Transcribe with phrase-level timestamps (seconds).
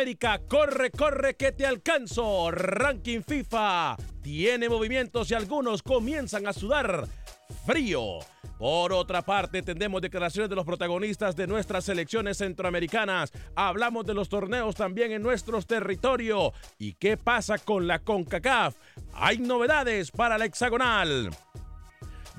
[0.00, 2.50] Centroamérica, corre, corre que te alcanzo.
[2.50, 7.06] Ranking FIFA tiene movimientos y algunos comienzan a sudar
[7.66, 8.20] frío.
[8.58, 13.30] Por otra parte, tendremos declaraciones de los protagonistas de nuestras selecciones centroamericanas.
[13.54, 16.52] Hablamos de los torneos también en nuestros territorios.
[16.78, 18.74] ¿Y qué pasa con la CONCACAF?
[19.12, 21.28] Hay novedades para la hexagonal.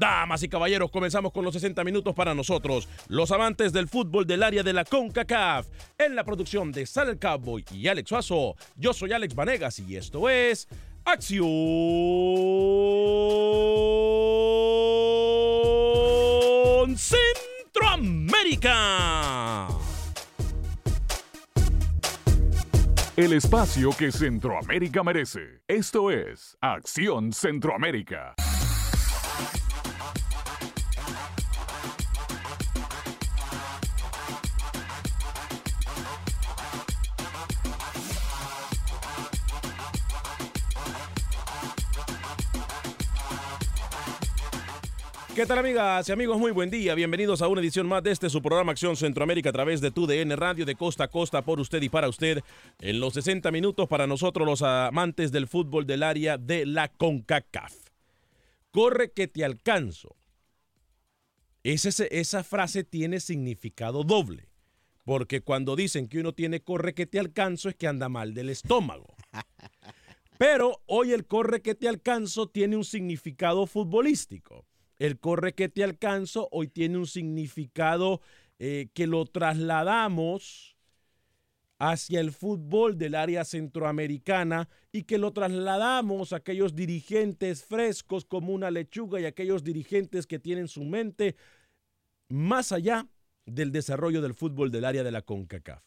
[0.02, 4.42] Damas y caballeros, comenzamos con los 60 minutos para nosotros, los amantes del fútbol del
[4.42, 5.68] área de la CONCACAF.
[5.96, 9.96] En la producción de Sal el Cowboy y Alex Suazo, yo soy Alex Vanegas y
[9.96, 10.68] esto es
[11.06, 11.46] Acción
[16.98, 19.68] Centroamérica.
[23.16, 25.62] El espacio que Centroamérica merece.
[25.68, 28.34] Esto es Acción Centroamérica.
[45.36, 46.38] ¿Qué tal amigas y amigos?
[46.38, 46.94] Muy buen día.
[46.94, 50.06] Bienvenidos a una edición más de este su programa Acción Centroamérica a través de tu
[50.06, 52.40] DN Radio de costa a costa por usted y para usted
[52.80, 57.74] en los 60 minutos para nosotros los amantes del fútbol del área de la CONCACAF.
[58.72, 60.16] Corre que te alcanzo.
[61.64, 64.50] Ese- esa frase tiene significado doble.
[65.06, 68.50] Porque cuando dicen que uno tiene corre que te alcanzo es que anda mal del
[68.50, 69.16] estómago.
[70.38, 74.66] Pero hoy el corre que te alcanzo tiene un significado futbolístico.
[75.02, 78.22] El corre que te alcanzo hoy tiene un significado
[78.60, 80.78] eh, que lo trasladamos
[81.80, 88.54] hacia el fútbol del área centroamericana y que lo trasladamos a aquellos dirigentes frescos como
[88.54, 91.36] una lechuga y aquellos dirigentes que tienen su mente
[92.30, 93.08] más allá
[93.48, 95.84] del desarrollo del fútbol del área de la CONCACAF.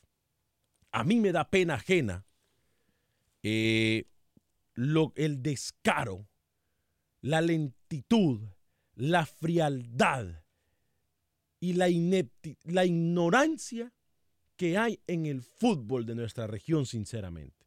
[0.90, 2.26] A mí me da pena ajena
[3.44, 4.06] eh,
[4.75, 6.26] el descaro,
[7.20, 8.40] la lentitud,
[8.94, 10.43] la frialdad
[11.61, 11.88] y la,
[12.64, 13.93] la ignorancia
[14.56, 17.67] que hay en el fútbol de nuestra región, sinceramente.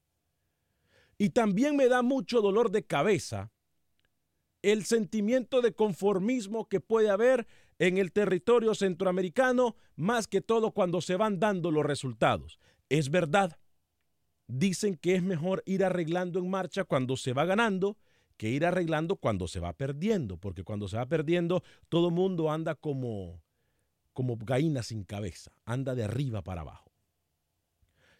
[1.18, 3.52] Y también me da mucho dolor de cabeza
[4.62, 7.48] el sentimiento de conformismo que puede haber
[7.80, 12.60] en el territorio centroamericano, más que todo cuando se van dando los resultados.
[12.90, 13.58] Es verdad,
[14.48, 17.98] dicen que es mejor ir arreglando en marcha cuando se va ganando
[18.38, 22.76] que ir arreglando cuando se va perdiendo, porque cuando se va perdiendo todo mundo anda
[22.76, 23.42] como
[24.14, 26.92] como gallina sin cabeza, anda de arriba para abajo.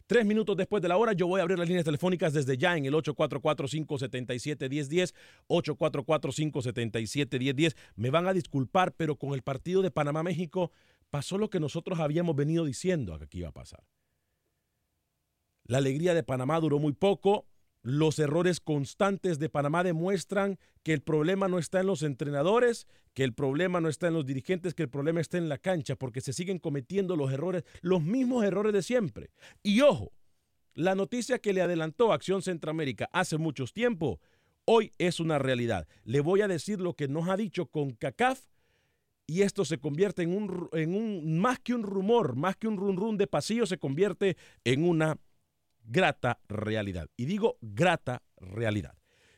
[0.06, 2.78] Tres minutos después de la hora, yo voy a abrir las líneas telefónicas desde ya
[2.78, 5.14] en el 844-577-1010,
[5.50, 7.76] 844-577-1010.
[7.96, 10.72] Me van a disculpar, pero con el partido de Panamá-México
[11.10, 13.84] pasó lo que nosotros habíamos venido diciendo que iba a pasar.
[15.66, 17.48] La alegría de Panamá duró muy poco.
[17.90, 23.24] Los errores constantes de Panamá demuestran que el problema no está en los entrenadores, que
[23.24, 26.20] el problema no está en los dirigentes, que el problema está en la cancha, porque
[26.20, 29.30] se siguen cometiendo los errores, los mismos errores de siempre.
[29.64, 30.12] Y ojo,
[30.74, 34.20] la noticia que le adelantó Acción Centroamérica hace mucho tiempo,
[34.66, 35.88] hoy es una realidad.
[36.04, 38.48] Le voy a decir lo que nos ha dicho con CACAF
[39.28, 42.76] y esto se convierte en un, en un más que un rumor, más que un
[42.76, 44.36] run run de pasillo, se convierte
[44.66, 45.18] en una
[45.88, 47.10] grata realidad.
[47.18, 48.94] Y digo grata realidad.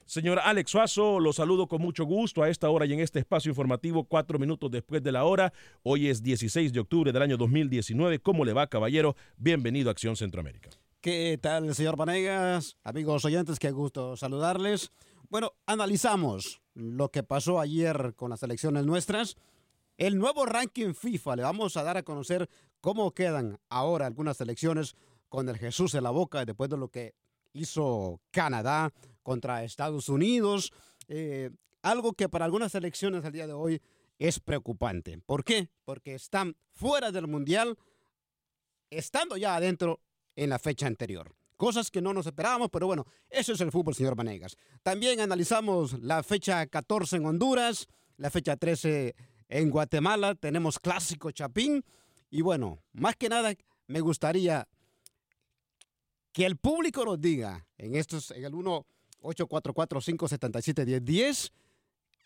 [0.06, 3.51] Señor Alex Suazo, lo saludo con mucho gusto a esta hora y en este espacio
[3.51, 5.54] informativo, cuatro minutos después de la hora.
[5.84, 8.18] Hoy es 16 de octubre del año 2019.
[8.18, 9.16] ¿Cómo le va, caballero?
[9.38, 10.72] Bienvenido a Acción Centroamérica.
[11.00, 12.75] ¿Qué tal, señor Vanegas?
[12.84, 14.92] Amigos oyentes, qué gusto saludarles.
[15.30, 19.38] Bueno, analizamos lo que pasó ayer con las elecciones nuestras.
[19.98, 22.50] El nuevo ranking FIFA, le vamos a dar a conocer
[22.81, 24.96] cómo quedan ahora algunas elecciones
[25.29, 27.13] con el Jesús en la boca después de lo que
[27.53, 28.91] hizo Canadá
[29.23, 30.73] contra Estados Unidos.
[31.07, 33.81] Eh, algo que para algunas elecciones al día de hoy
[34.17, 35.17] es preocupante.
[35.25, 35.69] ¿Por qué?
[35.85, 37.77] Porque están fuera del Mundial,
[38.89, 40.01] estando ya adentro
[40.35, 41.35] en la fecha anterior.
[41.55, 44.57] Cosas que no nos esperábamos, pero bueno, eso es el fútbol, señor Vanegas.
[44.81, 47.87] También analizamos la fecha 14 en Honduras,
[48.17, 49.15] la fecha 13
[49.49, 51.83] en Guatemala, tenemos clásico Chapín.
[52.29, 53.53] Y bueno, más que nada,
[53.87, 54.67] me gustaría
[56.39, 58.86] que el público nos diga en estos, en el 1
[59.24, 61.51] 844 577 1010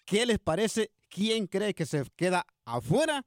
[0.06, 3.26] qué les parece, quién cree que se queda afuera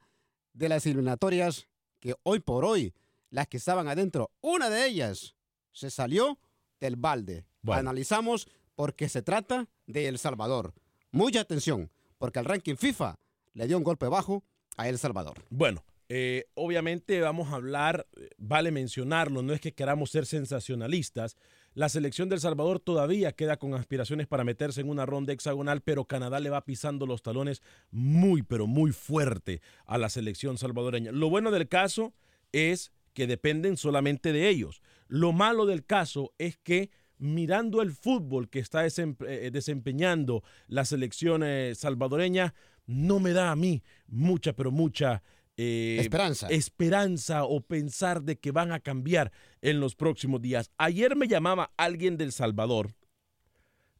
[0.53, 1.67] de las eliminatorias
[1.99, 2.95] que hoy por hoy,
[3.31, 5.35] las que estaban adentro, una de ellas
[5.73, 6.39] se salió
[6.79, 7.47] del balde.
[7.63, 7.81] Bueno.
[7.81, 8.47] Analizamos
[8.77, 10.73] porque se trata de El Salvador.
[11.11, 13.19] Mucha atención, porque el ranking FIFA
[13.55, 14.45] le dio un golpe bajo
[14.77, 15.43] a El Salvador.
[15.51, 21.37] Bueno, eh, obviamente vamos a hablar, eh, vale mencionarlo, no es que queramos ser sensacionalistas.
[21.75, 26.05] La selección del Salvador todavía queda con aspiraciones para meterse en una ronda hexagonal, pero
[26.05, 27.61] Canadá le va pisando los talones
[27.91, 31.13] muy, pero muy fuerte a la selección salvadoreña.
[31.13, 32.15] Lo bueno del caso
[32.53, 34.81] es que dependen solamente de ellos.
[35.09, 41.43] Lo malo del caso es que mirando el fútbol que está eh, desempeñando la selección
[41.75, 42.55] salvadoreña,
[42.87, 45.23] no me da a mí mucha, pero mucha
[45.57, 46.49] eh, Esperanza.
[46.49, 49.33] esperanza o pensar de que van a cambiar
[49.63, 50.71] en los próximos días.
[50.77, 52.95] Ayer me llamaba alguien del Salvador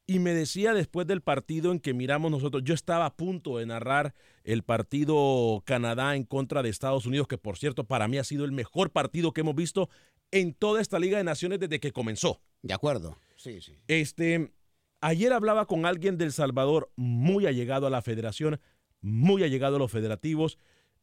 [0.05, 3.65] y me decía después del partido en que miramos nosotros, yo estaba a punto de
[3.65, 4.13] narrar
[4.45, 8.45] el partido Canadá en contra de Estados Unidos, que por cierto para mí ha sido
[8.45, 9.89] el mejor partido que hemos visto
[10.31, 12.41] en toda esta Liga de Naciones desde que comenzó.
[12.61, 13.17] De acuerdo.
[13.35, 13.73] Sí, sí.
[13.87, 14.53] Este,
[15.01, 18.61] ayer hablaba con alguien del Salvador muy allegado a la federación,
[19.01, 20.57] muy allegado a los federativos.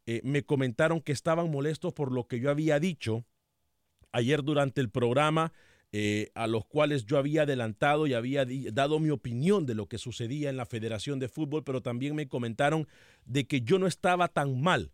[0.07, 3.25] Eh, me comentaron que estaban molestos por lo que yo había dicho
[4.13, 5.53] ayer durante el programa,
[5.93, 9.99] eh, a los cuales yo había adelantado y había dado mi opinión de lo que
[9.99, 12.87] sucedía en la Federación de Fútbol, pero también me comentaron
[13.25, 14.93] de que yo no estaba tan mal,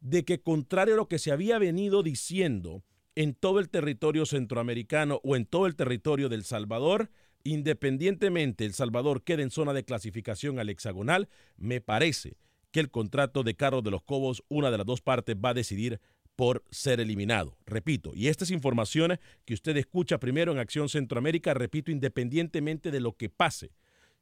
[0.00, 2.82] de que contrario a lo que se había venido diciendo
[3.14, 7.10] en todo el territorio centroamericano o en todo el territorio del Salvador,
[7.44, 12.36] independientemente El Salvador quede en zona de clasificación al hexagonal, me parece
[12.70, 15.54] que el contrato de Carlos de los Cobos, una de las dos partes, va a
[15.54, 16.00] decidir
[16.36, 17.56] por ser eliminado.
[17.66, 23.00] Repito, y esta es información que usted escucha primero en Acción Centroamérica, repito, independientemente de
[23.00, 23.72] lo que pase,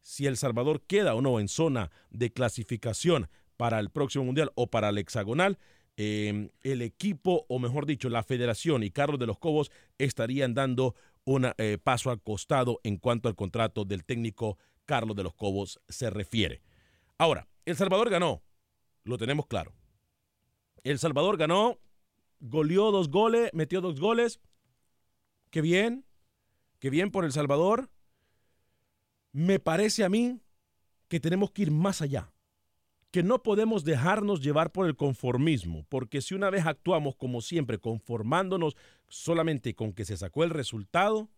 [0.01, 4.69] si El Salvador queda o no en zona de clasificación para el próximo Mundial o
[4.69, 5.59] para el hexagonal,
[5.99, 10.95] eh, el equipo, o mejor dicho, la federación y Carlos de los Cobos estarían dando
[11.25, 16.09] un paso al costado en cuanto al contrato del técnico Carlos de los Cobos se
[16.09, 16.63] refiere.
[17.19, 18.45] Ahora, El Salvador ganó,
[19.03, 19.75] lo tenemos claro.
[20.85, 21.81] El Salvador ganó,
[22.39, 24.41] goleó dos goles, metió dos goles.
[25.51, 26.07] Qué bien,
[26.79, 27.91] qué bien por El Salvador.
[29.33, 30.41] Me parece a mí
[31.09, 32.33] que tenemos que ir más allá,
[33.11, 37.79] que no podemos dejarnos llevar por el conformismo, porque si una vez actuamos como siempre,
[37.79, 38.77] conformándonos
[39.09, 41.29] solamente con que se sacó el resultado,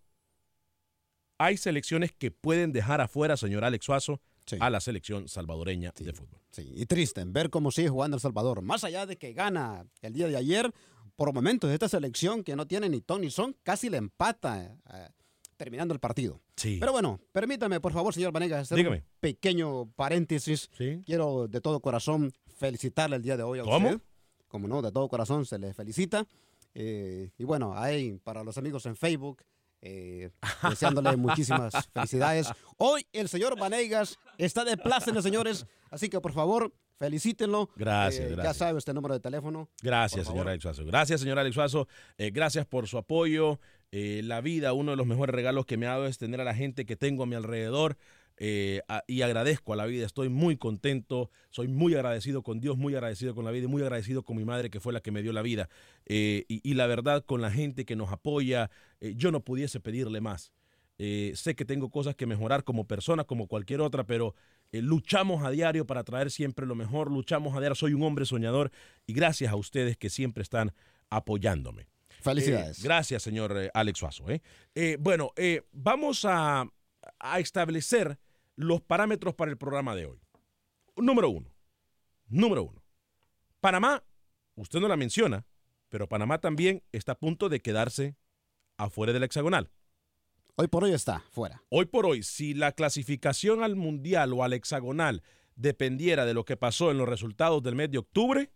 [1.39, 4.57] hay selecciones que pueden dejar afuera, señor Alex Suazo, Sí.
[4.61, 6.41] a la selección salvadoreña de fútbol.
[6.51, 8.63] Sí, y triste ver cómo sigue jugando El Salvador.
[8.63, 10.73] Más allá de que gana el día de ayer,
[11.17, 15.09] por momentos esta selección que no tiene ni ton ni son, casi le empata eh,
[15.57, 16.41] terminando el partido.
[16.57, 16.79] Sí.
[16.81, 18.97] Pero bueno, permítame, por favor, señor Vanegas, hacer Dígame.
[18.99, 20.71] un pequeño paréntesis.
[20.77, 21.03] Sí.
[21.05, 23.89] Quiero de todo corazón felicitarle el día de hoy a ¿Cómo?
[23.91, 24.01] usted.
[24.49, 26.27] Como no, de todo corazón se le felicita.
[26.75, 29.43] Eh, y bueno, ahí para los amigos en Facebook,
[29.83, 30.31] eh,
[30.69, 32.49] deseándole muchísimas felicidades.
[32.77, 37.71] Hoy el señor Vanegas está de plácemes, señores, así que por favor, felicítenlo.
[37.77, 38.57] Gracias, Eh, Ya gracias.
[38.57, 39.69] sabe este número de teléfono.
[39.83, 40.49] Gracias, señor.
[40.49, 40.85] Alex Suazo.
[40.85, 41.89] Gracias, señor Alex Suazo.
[42.17, 43.61] Eh, gracias por su apoyo.
[43.91, 46.45] Eh, la vida, uno de los mejores regalos que me ha dado es tener a
[46.45, 47.97] la gente que tengo a mi alrededor.
[48.41, 50.07] Eh, a- y agradezco a la vida.
[50.07, 51.31] Estoy muy contento.
[51.51, 54.45] Soy muy agradecido con Dios, muy agradecido con la vida y muy agradecido con mi
[54.45, 55.69] madre, que fue la que me dio la vida.
[56.07, 59.81] Eh, y, y la verdad, con la gente que nos apoya, eh, yo no pudiese
[59.81, 60.53] pedirle más.
[61.01, 64.35] Sé que tengo cosas que mejorar como persona, como cualquier otra, pero
[64.73, 68.73] luchamos a diario para traer siempre lo mejor, luchamos a diario, soy un hombre soñador
[69.07, 70.73] y gracias a ustedes que siempre están
[71.09, 71.87] apoyándome.
[72.21, 72.83] Felicidades.
[72.83, 74.25] Gracias, señor Alex Suazo.
[74.99, 75.33] bueno,
[75.71, 76.67] vamos a,
[77.21, 78.19] a establecer
[78.59, 80.21] los parámetros para el programa de hoy.
[80.97, 81.49] Número uno.
[82.27, 82.83] Número uno.
[83.61, 84.03] Panamá,
[84.57, 85.47] usted no la menciona,
[85.89, 88.17] pero Panamá también está a punto de quedarse
[88.77, 89.71] afuera del hexagonal.
[90.57, 91.63] Hoy por hoy está fuera.
[91.69, 95.23] Hoy por hoy, si la clasificación al mundial o al hexagonal
[95.55, 98.51] dependiera de lo que pasó en los resultados del mes de octubre,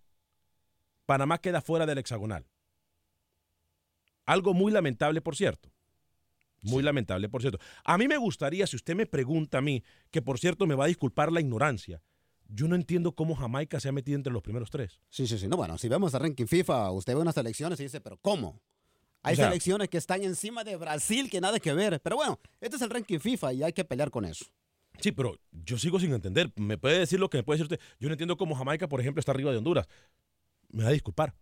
[1.07, 2.45] Panamá queda fuera del hexagonal.
[4.27, 5.72] Algo muy lamentable, por cierto.
[6.63, 7.59] Muy lamentable, por cierto.
[7.85, 10.85] A mí me gustaría, si usted me pregunta a mí, que por cierto me va
[10.85, 12.01] a disculpar la ignorancia,
[12.49, 15.01] yo no entiendo cómo Jamaica se ha metido entre los primeros tres.
[15.09, 15.49] Sí, sí, sí.
[15.49, 18.61] No, bueno, si vemos el ranking FIFA, usted ve unas selecciones y dice, pero ¿cómo?
[19.23, 22.01] Hay O sea- selecciones que están encima de Brasil que nada que ver.
[22.01, 24.45] Pero bueno, este es el ranking FIFA y hay que pelear con eso.
[25.01, 26.53] Sí, pero yo sigo sin entender.
[26.57, 27.87] Me puede decir lo que me puede decir usted.
[27.99, 29.87] Yo no entiendo cómo Jamaica, por ejemplo, está arriba de Honduras.
[30.71, 31.35] Me va a disculpar.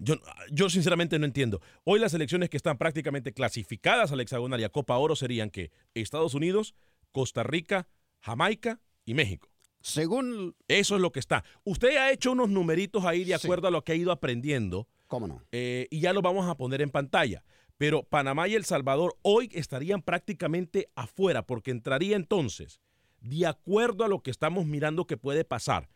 [0.00, 0.16] Yo,
[0.50, 1.60] yo sinceramente no entiendo.
[1.84, 5.70] Hoy las elecciones que están prácticamente clasificadas al hexagonal y a Copa Oro serían que
[5.94, 6.74] Estados Unidos,
[7.12, 7.88] Costa Rica,
[8.20, 9.48] Jamaica y México.
[9.80, 10.56] Según...
[10.66, 11.44] Eso es lo que está.
[11.64, 13.46] Usted ha hecho unos numeritos ahí de Sí.
[13.46, 14.88] acuerdo a lo que ha ido aprendiendo.
[15.06, 15.40] ¿Cómo no?
[15.52, 17.44] eh, y ya lo vamos a poner en pantalla.
[17.78, 22.80] Pero Panamá y El Salvador hoy estarían prácticamente afuera porque entraría entonces,
[23.20, 25.88] de acuerdo a lo que estamos mirando que puede pasar.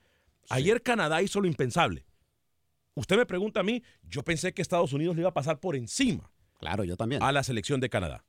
[0.48, 2.04] Ayer Canadá hizo lo impensable.
[3.00, 5.74] Usted me pregunta a mí, yo pensé que Estados Unidos le iba a pasar por
[5.74, 7.22] encima Claro, yo también.
[7.22, 8.26] a la selección de Canadá.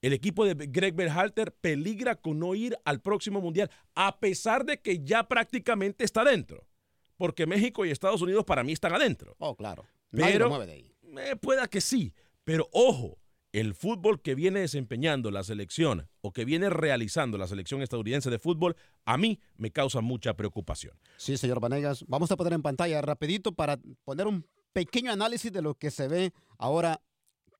[0.00, 4.80] El equipo de Greg Berhalter peligra con no ir al próximo mundial, a pesar de
[4.80, 6.68] que ya prácticamente está dentro.
[7.16, 9.34] Porque México y Estados Unidos para mí están adentro.
[9.40, 9.84] Oh, claro.
[10.12, 10.92] Nadie Pero, lo mueve de ahí.
[11.18, 12.14] eh, pueda que sí,
[12.44, 13.18] pero ojo,
[13.54, 18.40] el fútbol que viene desempeñando la selección o que viene realizando la selección estadounidense de
[18.40, 20.98] fútbol, a mí me causa mucha preocupación.
[21.18, 22.04] Sí, señor Vanegas.
[22.08, 26.08] Vamos a poner en pantalla rapidito para poner un pequeño análisis de lo que se
[26.08, 27.00] ve ahora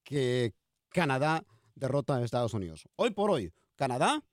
[0.03, 0.53] que
[0.89, 1.45] Canadá
[1.77, 2.89] derrota a Estados Unidos.
[2.97, 4.25] Hoy por hoy, Canadá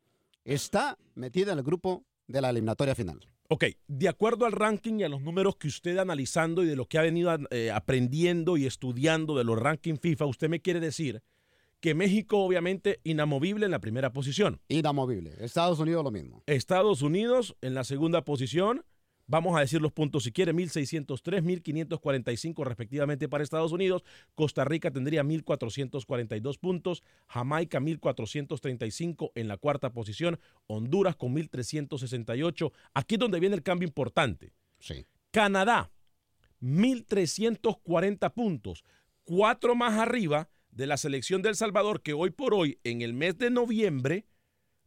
[0.44, 3.20] está metida en el grupo de la eliminatoria final.
[3.50, 6.88] Ok, de acuerdo al ranking y a los números que usted analizando y de lo
[6.88, 11.22] que ha venido eh, aprendiendo y estudiando de los rankings FIFA, usted me quiere decir
[11.82, 14.62] que México obviamente inamovible en la primera posición.
[14.70, 15.34] Inamovible.
[15.40, 16.44] Estados Unidos lo mismo.
[16.46, 18.86] Estados Unidos en la segunda posición.
[19.26, 24.04] Vamos a decir los puntos si quiere, 1603, 1545 respectivamente para Estados Unidos.
[24.36, 27.02] Costa Rica tendría 1442 puntos.
[27.28, 30.40] Jamaica 1435 en la cuarta posición.
[30.68, 32.74] Honduras con 1368.
[32.94, 34.54] Aquí es donde viene el cambio importante.
[34.80, 35.06] Sí.
[35.32, 35.92] Canadá,
[36.62, 38.84] 1.340 puntos,
[39.24, 43.38] cuatro más arriba de la selección del Salvador, que hoy por hoy, en el mes
[43.38, 44.26] de noviembre,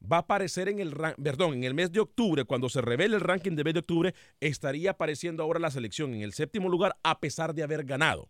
[0.01, 3.21] va a aparecer en el, perdón, en el mes de octubre, cuando se revele el
[3.21, 7.21] ranking de mes de octubre, estaría apareciendo ahora la selección en el séptimo lugar, a
[7.21, 8.29] pesar de haber ganado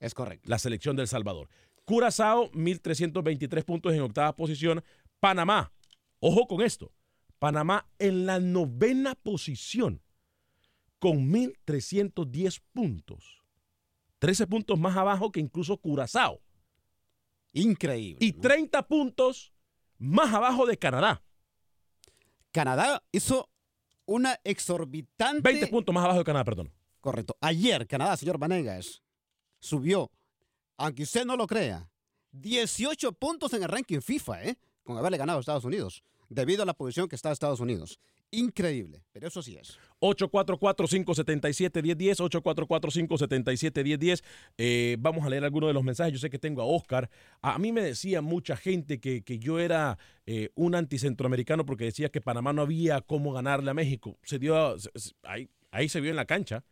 [0.00, 0.48] Es correcto.
[0.48, 1.48] la selección del Salvador.
[1.84, 4.82] Curazao, 1.323 puntos en octava posición.
[5.20, 5.72] Panamá,
[6.18, 6.92] ojo con esto,
[7.38, 10.02] Panamá en la novena posición
[10.98, 13.42] con 1.310 puntos.
[14.18, 16.40] 13 puntos más abajo que incluso Curazao.
[17.56, 18.24] Increíble.
[18.24, 19.52] Y 30 puntos
[19.98, 21.22] más abajo de Canadá.
[22.52, 23.50] Canadá hizo
[24.04, 25.42] una exorbitante...
[25.42, 26.72] 20 puntos más abajo de Canadá, perdón.
[27.00, 27.36] Correcto.
[27.40, 29.02] Ayer, Canadá, señor Vanegas,
[29.58, 30.10] subió,
[30.76, 31.90] aunque usted no lo crea,
[32.32, 34.58] 18 puntos en el ranking FIFA, ¿eh?
[34.82, 37.98] Con haberle ganado a Estados Unidos, debido a la posición que está Estados Unidos.
[38.32, 39.78] Increíble, pero eso sí es.
[40.00, 44.24] 844-577-1010, 844-577-1010.
[44.58, 46.12] Eh, vamos a leer algunos de los mensajes.
[46.12, 47.08] Yo sé que tengo a Oscar.
[47.40, 52.10] A mí me decía mucha gente que, que yo era eh, un anticentroamericano porque decía
[52.10, 54.18] que Panamá no había cómo ganarle a México.
[54.22, 54.76] Se dio,
[55.22, 56.64] ahí, ahí se vio en la cancha.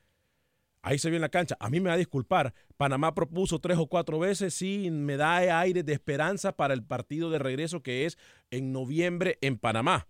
[0.83, 1.57] Ahí se vio en la cancha.
[1.61, 2.53] A mí me va a disculpar.
[2.77, 4.53] Panamá propuso tres o cuatro veces.
[4.53, 8.19] Sí, me da aire de esperanza para el partido de regreso que es
[8.51, 10.09] en noviembre en Panamá.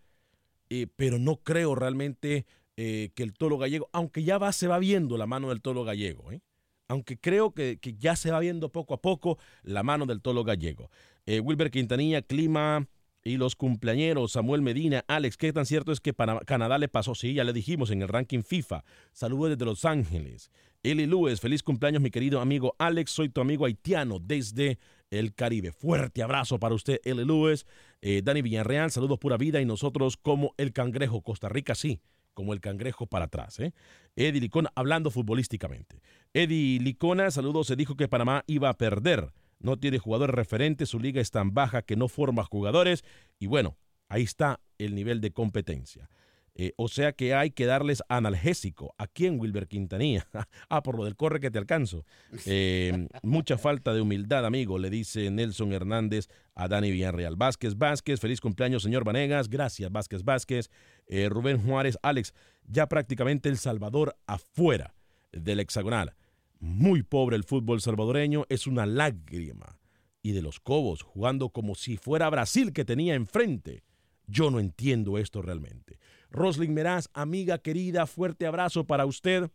[0.70, 5.16] Eh, pero no creo realmente eh, que el Tolo Gallego, aunque ya se va viendo
[5.16, 6.40] la mano del Tolo Gallego, ¿eh?
[6.88, 10.90] aunque creo que, ya se va viendo poco a poco la mano del Tolo Gallego.
[11.26, 12.86] Wilber Quintanilla, clima
[13.24, 16.12] y los cumpleañeros, Samuel Medina, Alex, ¿qué tan cierto es que
[16.44, 17.14] Canadá le pasó?
[17.14, 18.84] Sí, ya le dijimos en el ranking FIFA.
[19.12, 20.50] Saludos desde Los Ángeles.
[20.82, 23.10] Eli Lewis, feliz cumpleaños, mi querido amigo Alex.
[23.10, 24.78] Soy tu amigo haitiano desde
[25.10, 25.72] el Caribe.
[25.72, 27.64] Fuerte abrazo para usted, Eli Lewis.
[28.06, 29.62] Eh, Dani Villarreal, saludos pura vida.
[29.62, 32.02] Y nosotros como el cangrejo, Costa Rica, sí,
[32.34, 33.58] como el cangrejo para atrás.
[33.60, 33.72] ¿eh?
[34.14, 36.02] Eddie Licona, hablando futbolísticamente.
[36.34, 37.66] Eddie Licona, saludos.
[37.66, 39.32] Se dijo que Panamá iba a perder.
[39.58, 43.04] No tiene jugadores referentes, su liga es tan baja que no forma jugadores.
[43.38, 46.10] Y bueno, ahí está el nivel de competencia.
[46.56, 48.94] Eh, o sea que hay que darles analgésico.
[48.96, 50.28] ¿A quién, Wilber Quintanilla?
[50.68, 52.04] ah, por lo del corre que te alcanzo.
[52.46, 57.36] Eh, mucha falta de humildad, amigo, le dice Nelson Hernández a Dani Villarreal.
[57.36, 59.48] Vázquez Vázquez, feliz cumpleaños, señor Vanegas.
[59.48, 60.70] Gracias, Vázquez Vázquez.
[61.08, 62.32] Eh, Rubén Juárez, Alex,
[62.66, 64.94] ya prácticamente El Salvador afuera
[65.32, 66.14] del hexagonal.
[66.60, 69.78] Muy pobre el fútbol salvadoreño, es una lágrima.
[70.22, 73.82] Y de los Cobos, jugando como si fuera Brasil que tenía enfrente.
[74.26, 75.98] Yo no entiendo esto realmente.
[76.34, 79.50] Roslyn Meraz, amiga querida, fuerte abrazo para usted.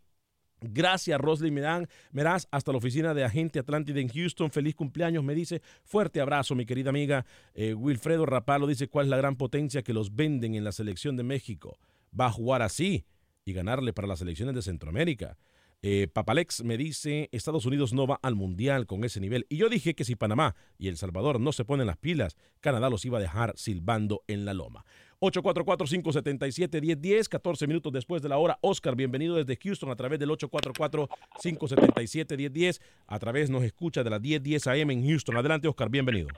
[0.62, 1.90] Gracias, Roslyn Meraz.
[2.14, 4.50] Meraz, hasta la oficina de Agente Atlántida en Houston.
[4.50, 5.62] Feliz cumpleaños, me dice.
[5.84, 7.26] Fuerte abrazo, mi querida amiga.
[7.54, 11.18] Eh, Wilfredo Rapalo dice cuál es la gran potencia que los venden en la selección
[11.18, 11.78] de México.
[12.18, 13.06] Va a jugar así
[13.44, 15.38] y ganarle para las selecciones de Centroamérica.
[15.82, 19.46] Eh, Papalex me dice, Estados Unidos no va al Mundial con ese nivel.
[19.50, 22.90] Y yo dije que si Panamá y El Salvador no se ponen las pilas, Canadá
[22.90, 24.86] los iba a dejar silbando en la loma.
[25.22, 28.58] 844-577-1010, 14 minutos después de la hora.
[28.62, 32.80] Oscar, bienvenido desde Houston a través del 844-577-1010.
[33.08, 35.36] A través nos escucha de las 1010 AM en Houston.
[35.38, 36.30] Adelante, Oscar, bienvenido.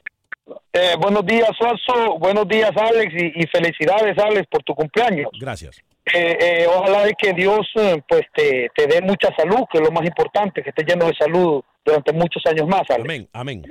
[0.74, 2.18] Eh, buenos días, Suazo.
[2.18, 3.14] Buenos días, Alex.
[3.14, 5.30] Y, y felicidades, Alex, por tu cumpleaños.
[5.39, 5.82] Gracias.
[6.13, 7.72] Eh, eh, ojalá de que Dios
[8.08, 11.13] pues te, te dé mucha salud, que es lo más importante, que estés lleno de
[11.13, 13.06] salud durante muchos años más, Alex.
[13.06, 13.62] Amén, amén.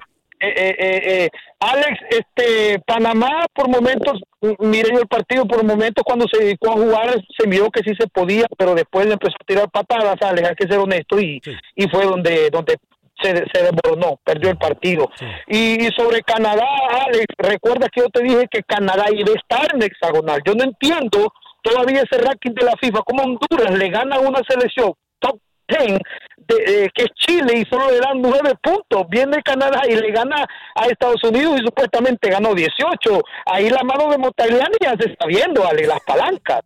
[0.42, 1.29] Eh, eh, eh, eh,
[1.61, 6.70] Alex, este, Panamá por momentos, m- mire yo el partido, por momentos cuando se dedicó
[6.70, 10.16] a jugar se miró que sí se podía, pero después le empezó a tirar patadas,
[10.22, 11.40] Alex, hay que ser honesto, y,
[11.76, 12.76] y fue donde, donde
[13.22, 15.11] se, se desmoronó, perdió el partido.
[15.46, 16.66] Y, y sobre Canadá,
[17.07, 20.40] Alex, recuerda que yo te dije que Canadá iba a estar en hexagonal.
[20.46, 21.31] Yo no entiendo
[21.62, 25.38] todavía ese ranking de la FIFA, como Honduras le gana a una selección top
[25.78, 25.98] 10
[26.37, 29.09] de, eh, que es Chile y solo le dan nueve puntos.
[29.09, 33.22] Viene Canadá y le gana a Estados Unidos y supuestamente ganó 18.
[33.46, 36.61] Ahí la mano de Motagliani ya se está viendo, Ale, las palancas.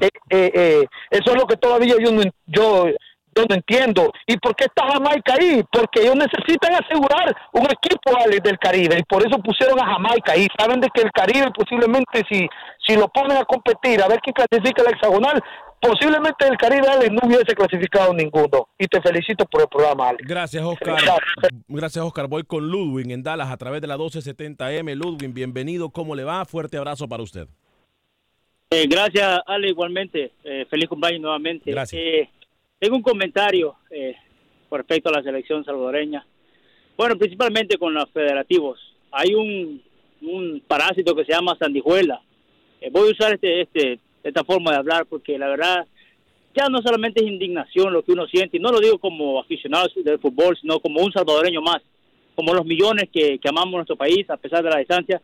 [0.00, 4.12] Eh, eh, eh, eso es lo que todavía yo no, yo, yo no entiendo.
[4.26, 5.62] ¿Y por qué está Jamaica ahí?
[5.70, 10.32] Porque ellos necesitan asegurar un equipo Ale, del Caribe y por eso pusieron a Jamaica
[10.32, 10.46] ahí.
[10.58, 12.46] Saben de que el Caribe posiblemente si,
[12.86, 15.42] si lo ponen a competir, a ver quién clasifica el hexagonal,
[15.80, 18.68] posiblemente el Caribe Ale, no hubiese clasificado ninguno.
[18.78, 20.18] Y te felicito por el programa, Ale.
[20.22, 20.96] Gracias, Oscar.
[21.68, 22.28] Gracias, Oscar.
[22.28, 24.94] Voy con Ludwig en Dallas a través de la 1270M.
[24.94, 25.90] Ludwig, bienvenido.
[25.90, 26.44] ¿Cómo le va?
[26.44, 27.48] Fuerte abrazo para usted.
[28.70, 30.32] Eh, gracias, Ale, igualmente.
[30.42, 31.70] Eh, feliz cumpleaños nuevamente.
[31.70, 32.00] Gracias.
[32.02, 32.28] Eh,
[32.78, 34.16] tengo un comentario eh,
[34.68, 36.26] con respecto a la selección salvadoreña.
[36.96, 38.80] Bueno, principalmente con los federativos.
[39.12, 39.82] Hay un,
[40.22, 42.20] un parásito que se llama sandijuela.
[42.80, 45.86] Eh, voy a usar este, este, esta forma de hablar porque la verdad
[46.56, 49.88] ya no solamente es indignación lo que uno siente, y no lo digo como aficionado
[49.94, 51.82] del fútbol, sino como un salvadoreño más,
[52.34, 55.20] como los millones que, amamos nuestro país a pesar de la distancia.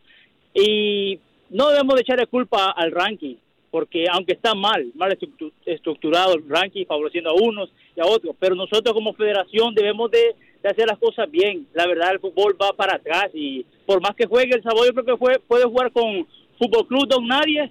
[0.53, 3.35] Y no debemos de echarle culpa al ranking,
[3.71, 8.35] porque aunque está mal, mal estructu- estructurado el ranking, favoreciendo a unos y a otros,
[8.39, 11.67] pero nosotros como federación debemos de, hacer las cosas bien.
[11.73, 15.03] La verdad, el fútbol va para atrás y por más que juegue El Salvador, yo
[15.03, 16.25] creo que puede jugar con
[16.57, 17.69] Fútbol Club Don Nadie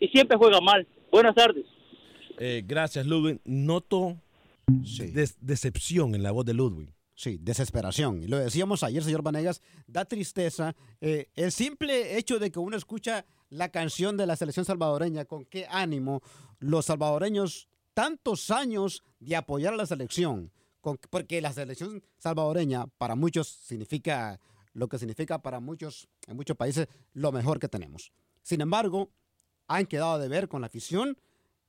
[0.00, 0.86] y siempre juega mal.
[1.12, 1.64] Buenas tardes.
[2.38, 3.40] Eh, gracias, Ludwig.
[3.44, 4.16] Noto
[4.66, 6.92] des- decepción en la voz de Ludwig.
[7.14, 8.22] Sí, desesperación.
[8.22, 12.76] Y lo decíamos ayer, señor Vanegas, da tristeza eh, el simple hecho de que uno
[12.76, 16.22] escucha la canción de la selección salvadoreña, con qué ánimo
[16.60, 23.16] los salvadoreños, tantos años de apoyar a la selección, con- porque la selección salvadoreña para
[23.16, 24.40] muchos significa
[24.72, 28.12] lo que significa para muchos, en muchos países, lo mejor que tenemos.
[28.40, 29.10] Sin embargo,
[29.70, 31.16] han quedado de ver con la afición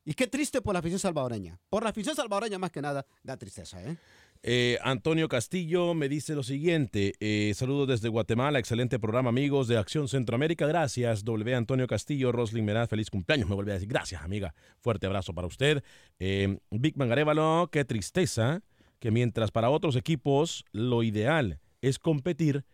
[0.04, 1.60] y qué triste por la afición salvadoreña.
[1.68, 3.96] Por la afición salvadoreña más que nada da tristeza, ¿eh?
[4.44, 7.14] Eh, Antonio Castillo me dice lo siguiente.
[7.20, 8.58] eh, saludos desde Guatemala.
[8.58, 10.66] Excelente programa, amigos de Acción Centroamérica.
[10.66, 11.54] Gracias, W.
[11.54, 12.32] Antonio Castillo.
[12.32, 13.48] Roslyn Meraz, feliz cumpleaños.
[13.48, 14.52] Me vuelve a decir gracias, amiga.
[14.80, 15.84] Fuerte abrazo para usted.
[16.18, 18.62] Eh, Big Man Arevalo, qué tristeza
[18.98, 22.64] que mientras para otros equipos lo ideal es competir,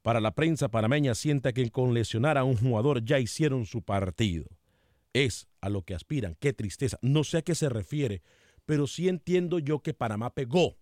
[0.00, 4.46] para la prensa panameña sienta que con lesionar a un jugador ya hicieron su partido.
[5.24, 6.36] Es a lo que aspiran.
[6.38, 6.98] Qué tristeza.
[7.02, 8.22] No sé a qué se refiere,
[8.66, 10.76] pero sí entiendo yo que Panamá pegó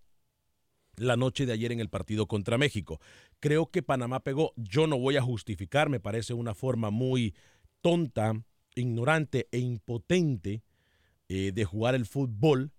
[0.95, 2.99] la noche de ayer en el partido contra México.
[3.39, 4.53] Creo que Panamá pegó.
[4.55, 7.33] Yo no voy a justificar, me parece una forma muy
[7.81, 8.33] tonta,
[8.75, 10.63] ignorante e impotente
[11.29, 12.71] eh, de jugar el fútbol.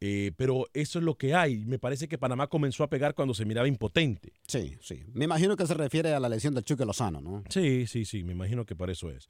[0.00, 1.64] eh, pero eso es lo que hay.
[1.64, 4.32] Me parece que Panamá comenzó a pegar cuando se miraba impotente.
[4.46, 5.04] Sí, sí.
[5.12, 7.42] Me imagino que se refiere a la lesión del Chuque Lozano, ¿no?
[7.48, 9.28] Sí, sí, sí, me imagino que por eso es.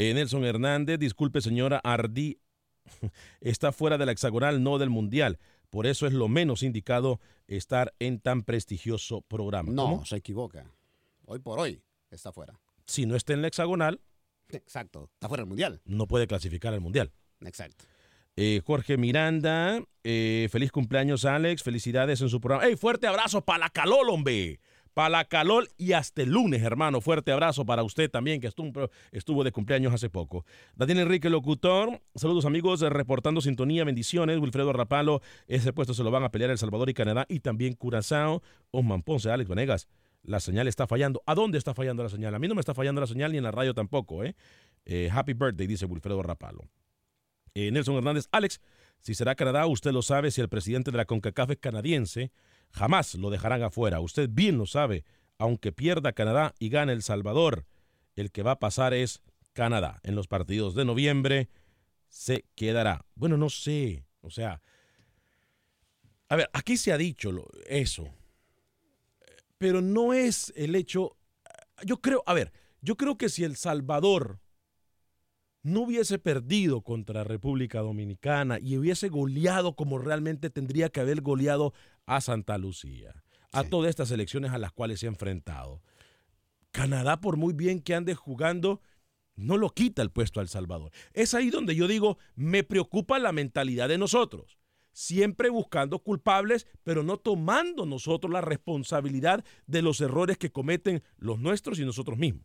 [0.00, 2.38] Eh, Nelson Hernández, disculpe señora Ardí,
[3.40, 5.40] está fuera de la hexagonal, no del mundial.
[5.70, 9.72] Por eso es lo menos indicado estar en tan prestigioso programa.
[9.72, 10.04] No, ¿Cómo?
[10.06, 10.70] se equivoca.
[11.26, 11.82] Hoy por hoy
[12.12, 12.60] está fuera.
[12.86, 14.00] Si no está en la hexagonal,
[14.50, 15.10] Exacto.
[15.14, 15.80] Está fuera del mundial.
[15.84, 17.12] no puede clasificar al mundial.
[17.40, 17.84] Exacto.
[18.36, 22.68] Eh, Jorge Miranda, eh, feliz cumpleaños Alex, felicidades en su programa.
[22.68, 24.60] ¡Ey, fuerte abrazo para la Calol, hombre!
[24.94, 27.00] Para la Calol y hasta el lunes, hermano.
[27.00, 30.44] Fuerte abrazo para usted también, que estuvo, de cumpleaños hace poco.
[30.74, 34.38] Daniel Enrique Locutor, saludos amigos, reportando sintonía, bendiciones.
[34.38, 37.74] Wilfredo Rapalo, ese puesto se lo van a pelear El Salvador y Canadá y también
[37.74, 38.42] Curazao.
[38.70, 39.88] Osman Ponce, Alex Vanegas,
[40.22, 41.22] la señal está fallando.
[41.26, 42.34] ¿A dónde está fallando la señal?
[42.34, 44.34] A mí no me está fallando la señal ni en la radio tampoco, ¿eh?
[44.84, 46.68] Eh, happy birthday, dice Wilfredo Rapalo.
[47.54, 48.60] Eh, Nelson Hernández, Alex,
[49.00, 52.32] si será Canadá, usted lo sabe, si el presidente de la CONCACAF es canadiense,
[52.70, 54.00] jamás lo dejarán afuera.
[54.00, 55.04] Usted bien lo sabe,
[55.38, 57.66] aunque pierda Canadá y gane El Salvador,
[58.16, 60.00] el que va a pasar es Canadá.
[60.02, 61.48] En los partidos de noviembre
[62.08, 63.04] se quedará.
[63.14, 64.62] Bueno, no sé, o sea,
[66.28, 67.30] a ver, aquí se ha dicho
[67.66, 68.08] eso,
[69.56, 71.16] pero no es el hecho,
[71.84, 74.40] yo creo, a ver, yo creo que si El Salvador
[75.62, 81.72] no hubiese perdido contra República Dominicana y hubiese goleado como realmente tendría que haber goleado
[82.08, 85.82] a Santa Lucía, a todas estas elecciones a las cuales se ha enfrentado.
[86.70, 88.80] Canadá, por muy bien que ande jugando,
[89.36, 90.90] no lo quita el puesto a El Salvador.
[91.12, 94.58] Es ahí donde yo digo, me preocupa la mentalidad de nosotros.
[94.92, 101.38] Siempre buscando culpables, pero no tomando nosotros la responsabilidad de los errores que cometen los
[101.38, 102.44] nuestros y nosotros mismos.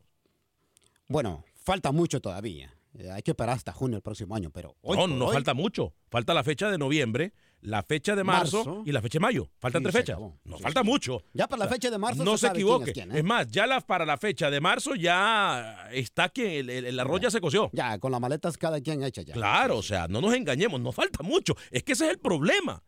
[1.08, 2.76] Bueno, falta mucho todavía.
[2.93, 5.54] Eh, hay que esperar hasta junio del próximo año, pero hoy no, no hoy- falta
[5.56, 5.95] mucho.
[6.10, 8.84] Falta la fecha de noviembre, la fecha de marzo, Marzo.
[8.86, 9.49] y la fecha de mayo.
[9.60, 10.15] Faltan Sí, tres fechas.
[10.15, 10.39] acabó.
[10.43, 10.86] No Sí, falta sí.
[10.88, 11.23] mucho.
[11.34, 12.91] Ya para la O sea, fecha de marzo No se quién equivoque.
[12.91, 13.23] es quién, Es, ¿eh?
[13.23, 17.21] más, ya la, para la fecha de marzo ya está que el, el- el arroz
[17.21, 17.69] ya se coció.
[17.73, 19.34] Ya, con las maletas cada quien hecha ya.
[19.34, 21.56] Claro, o sea, no nos engañemos, no falta mucho.
[21.71, 22.84] Es que ese es el problema.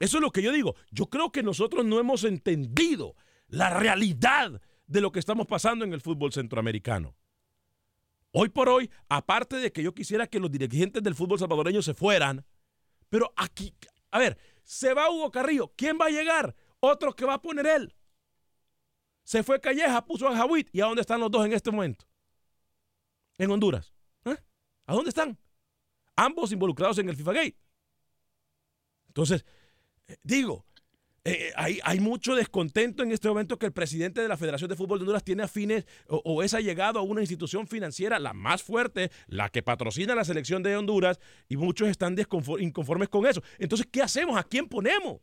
[0.00, 0.74] Eso es lo que yo digo.
[0.90, 3.14] Yo creo que nosotros no hemos entendido
[3.48, 7.14] la realidad de lo que estamos pasando en el fútbol centroamericano.
[8.32, 11.94] Hoy por hoy, aparte de que yo quisiera que los dirigentes del fútbol salvadoreño se
[11.94, 12.44] fueran,
[13.08, 13.72] pero aquí,
[14.10, 16.54] a ver, se va Hugo Carrillo, ¿quién va a llegar?
[16.80, 17.94] Otro que va a poner él.
[19.24, 22.06] Se fue Calleja, puso a Javitt, ¿y a dónde están los dos en este momento?
[23.36, 23.92] En Honduras.
[24.24, 24.36] ¿Eh?
[24.86, 25.38] ¿A dónde están?
[26.16, 27.58] Ambos involucrados en el FIFA Gate.
[29.08, 29.44] Entonces,
[30.06, 30.64] eh, digo,
[31.24, 34.76] eh, hay, hay mucho descontento en este momento que el presidente de la Federación de
[34.76, 38.62] Fútbol de Honduras tiene afines o, o es allegado a una institución financiera, la más
[38.62, 42.16] fuerte, la que patrocina la selección de Honduras, y muchos están
[42.60, 43.42] inconformes con eso.
[43.58, 44.38] Entonces, ¿qué hacemos?
[44.38, 45.20] ¿A quién ponemos?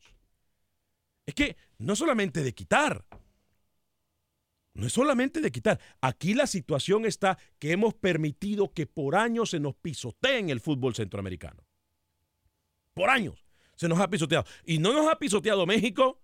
[1.26, 3.06] Es que no solamente de quitar,
[4.76, 5.80] no es solamente de quitar.
[6.02, 10.60] Aquí la situación está que hemos permitido que por años se nos pisotee en el
[10.60, 11.66] fútbol centroamericano.
[12.94, 13.45] Por años
[13.76, 14.46] se nos ha pisoteado.
[14.66, 16.22] Y no nos ha pisoteado México,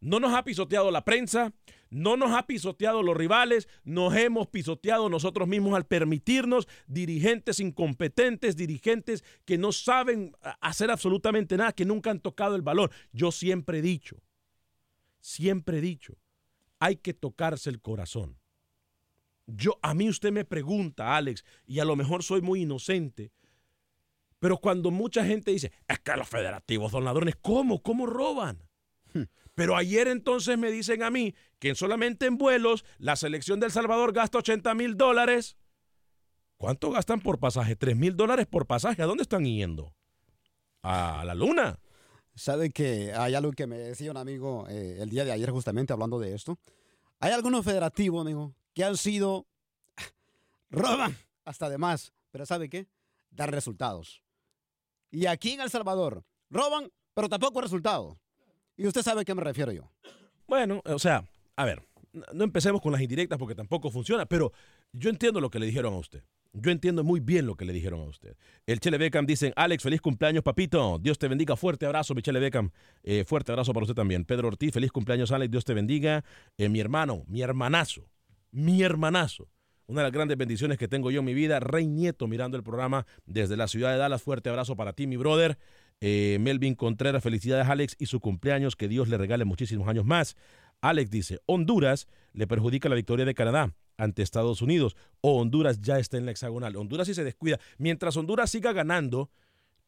[0.00, 1.52] no nos ha pisoteado la prensa,
[1.90, 8.56] no nos ha pisoteado los rivales, nos hemos pisoteado nosotros mismos al permitirnos dirigentes incompetentes,
[8.56, 12.90] dirigentes que no saben hacer absolutamente nada, que nunca han tocado el balón.
[13.12, 14.22] Yo siempre he dicho,
[15.20, 16.16] siempre he dicho,
[16.78, 18.38] hay que tocarse el corazón.
[19.46, 23.32] Yo, a mí usted me pregunta, Alex, y a lo mejor soy muy inocente,
[24.42, 27.80] pero cuando mucha gente dice, es que los federativos son ladrones, ¿cómo?
[27.80, 28.68] ¿Cómo roban?
[29.54, 34.12] Pero ayer entonces me dicen a mí que solamente en vuelos la selección del Salvador
[34.12, 35.56] gasta 80 mil dólares.
[36.56, 37.76] ¿Cuánto gastan por pasaje?
[37.76, 39.00] 3 mil dólares por pasaje.
[39.00, 39.94] ¿A dónde están yendo?
[40.82, 41.78] A la luna.
[42.34, 45.92] Sabe que hay algo que me decía un amigo eh, el día de ayer justamente
[45.92, 46.58] hablando de esto.
[47.20, 49.46] Hay algunos federativos, amigo, que han sido...
[50.68, 52.12] roban hasta de más.
[52.32, 52.88] Pero ¿sabe qué?
[53.30, 54.20] Dar resultados.
[55.12, 58.16] Y aquí en El Salvador, roban, pero tampoco resultados.
[58.76, 59.92] Y usted sabe a qué me refiero yo.
[60.48, 61.86] Bueno, o sea, a ver,
[62.32, 64.52] no- empecemos con las indirectas porque tampoco funciona, pero
[64.92, 66.24] yo entiendo lo que le dijeron a usted.
[66.54, 68.36] Yo entiendo muy bien lo que le dijeron a usted.
[68.66, 70.98] El Chele Beckham dicen, Alex, feliz cumpleaños, papito.
[70.98, 71.56] Dios te bendiga.
[71.56, 72.70] Fuerte abrazo, Michele Beckham.
[73.02, 74.26] Eh, fuerte abrazo para usted también.
[74.26, 75.50] Pedro Ortiz, feliz cumpleaños, Alex.
[75.50, 76.24] Dios te bendiga.
[76.58, 78.06] Eh, mi hermano, mi hermanazo,
[78.50, 79.48] mi hermanazo.
[79.92, 81.60] Una de las grandes bendiciones que tengo yo en mi vida.
[81.60, 84.22] Rey Nieto mirando el programa desde la ciudad de Dallas.
[84.22, 85.58] Fuerte abrazo para ti, mi brother.
[86.00, 88.74] Eh, Melvin Contreras, felicidades, Alex, y su cumpleaños.
[88.74, 90.34] Que Dios le regale muchísimos años más.
[90.80, 95.98] Alex dice, Honduras le perjudica la victoria de Canadá ante Estados Unidos o Honduras ya
[95.98, 96.74] está en la hexagonal.
[96.76, 97.60] Honduras sí se descuida.
[97.76, 99.28] Mientras Honduras siga ganando,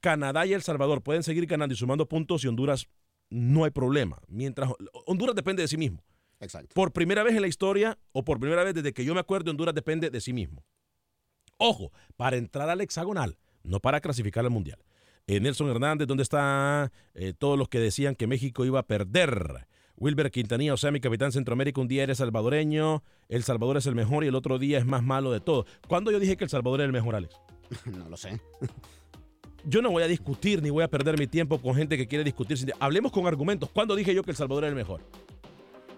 [0.01, 2.89] Canadá y El Salvador pueden seguir ganando y sumando puntos y Honduras
[3.31, 4.19] no hay problema.
[4.29, 4.71] Mientras
[5.07, 6.05] Honduras depende de sí mismo.
[6.45, 6.75] Exacto.
[6.75, 9.51] Por primera vez en la historia o por primera vez desde que yo me acuerdo,
[9.51, 10.65] Honduras depende de sí mismo.
[11.59, 14.79] Ojo, para entrar al hexagonal, no para clasificar al mundial.
[15.27, 19.67] Eh, Nelson Hernández, ¿dónde está eh, todos los que decían que México iba a perder?
[19.97, 23.95] Wilber Quintanilla, o sea, mi capitán Centroamérica, un día eres salvadoreño, El Salvador es el
[23.95, 25.67] mejor y el otro día es más malo de todo.
[25.87, 27.37] ¿Cuándo yo dije que El Salvador era el mejor, Alex?
[27.87, 28.41] No lo sé.
[29.65, 32.23] Yo no voy a discutir ni voy a perder mi tiempo con gente que quiere
[32.25, 32.59] discutir.
[32.59, 33.71] sin- Hablemos con argumentos.
[33.71, 35.01] ¿Cuándo dije yo que El Salvador era el mejor?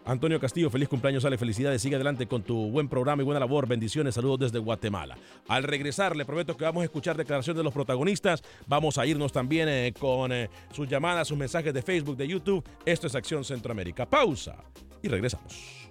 [0.07, 1.83] Antonio Castillo, feliz cumpleaños, Ale, felicidades.
[1.83, 3.67] Sigue adelante con tu buen programa y buena labor.
[3.67, 5.19] Bendiciones, saludos desde Guatemala.
[5.49, 8.43] Al regresar, le prometo que vamos a escuchar declaraciones de los protagonistas.
[8.69, 12.65] Vamos a irnos también eh, con eh, sus llamadas, sus mensajes de Facebook, de YouTube.
[12.85, 14.07] Esto es Acción Centroamérica.
[14.07, 14.57] Pausa
[15.03, 15.91] y regresamos.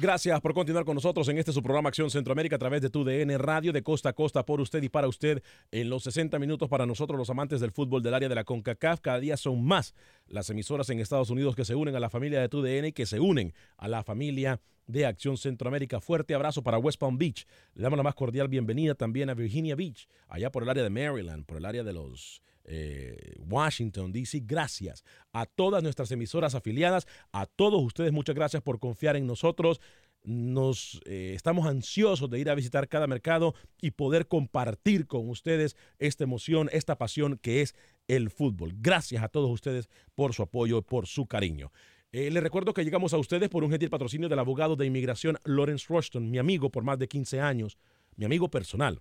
[0.00, 3.04] Gracias por continuar con nosotros en este su programa Acción Centroamérica a través de tu
[3.04, 6.70] DN Radio de costa a costa por usted y para usted en los 60 minutos
[6.70, 9.00] para nosotros los amantes del fútbol del área de la CONCACAF.
[9.00, 9.94] Cada día son más
[10.26, 12.92] las emisoras en Estados Unidos que se unen a la familia de tu DN y
[12.92, 16.00] que se unen a la familia de Acción Centroamérica.
[16.00, 17.46] Fuerte abrazo para West Palm Beach.
[17.74, 20.88] Le damos la más cordial bienvenida también a Virginia Beach, allá por el área de
[20.88, 24.42] Maryland, por el área de los eh, Washington, D.C.
[24.44, 29.80] Gracias a todas nuestras emisoras afiliadas, a todos ustedes, muchas gracias por confiar en nosotros.
[30.22, 35.76] Nos eh, estamos ansiosos de ir a visitar cada mercado y poder compartir con ustedes
[35.98, 37.74] esta emoción, esta pasión que es
[38.06, 38.74] el fútbol.
[38.76, 41.72] Gracias a todos ustedes por su apoyo, por su cariño.
[42.12, 45.38] Eh, les recuerdo que llegamos a ustedes por un gentil patrocinio del abogado de inmigración
[45.44, 47.78] Lawrence Rushton, mi amigo por más de 15 años,
[48.16, 49.00] mi amigo personal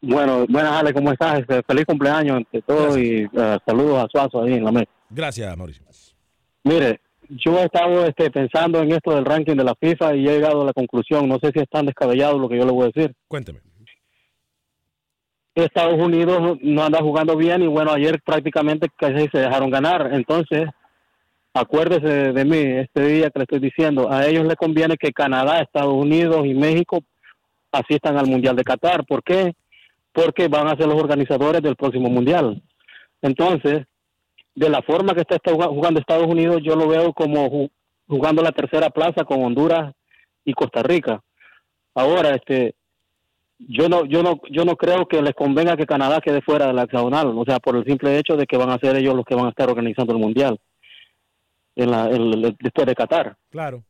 [0.00, 1.40] Bueno, buenas, Ale, ¿cómo estás?
[1.40, 4.90] Este, feliz cumpleaños ante todo y eh, saludos a Suazo ahí en la mesa.
[5.08, 5.82] Gracias, Mauricio.
[6.64, 10.32] Mire, yo he estado este, pensando en esto del ranking de la FIFA y he
[10.32, 12.84] llegado a la conclusión, no sé si es tan descabellado lo que yo le voy
[12.84, 13.14] a decir.
[13.28, 13.60] Cuénteme.
[15.54, 20.10] Estados Unidos no anda jugando bien y bueno, ayer prácticamente casi se dejaron ganar.
[20.12, 20.68] Entonces,
[21.52, 25.60] acuérdese de mí este día que le estoy diciendo, a ellos les conviene que Canadá,
[25.60, 27.00] Estados Unidos y México
[27.70, 29.04] asistan al Mundial de Qatar.
[29.06, 29.54] ¿Por qué?
[30.12, 32.60] Porque van a ser los organizadores del próximo Mundial.
[33.22, 33.86] Entonces,
[34.54, 37.70] de la forma que está está jugando Estados Unidos, yo lo veo como ju-
[38.06, 39.94] jugando la tercera plaza con Honduras
[40.44, 41.22] y Costa Rica.
[41.94, 42.74] Ahora, este,
[43.58, 46.72] yo no, yo no, yo no creo que les convenga que Canadá quede fuera de
[46.72, 49.24] la hexagonal, o sea, por el simple hecho de que van a ser ellos los
[49.24, 50.58] que van a estar organizando el mundial
[51.76, 53.36] en la, el- después de Qatar.
[53.50, 53.84] Claro.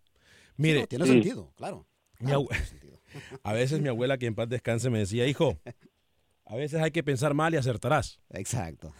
[0.57, 1.13] Mire, tiene Sí.
[1.13, 1.87] sentido, claro.
[2.21, 2.31] Mi
[3.43, 5.59] a veces mi abuela, que en paz descanse, me decía, hijo,
[6.47, 8.21] a veces hay que pensar mal y acertarás.
[8.31, 8.93] Exacto.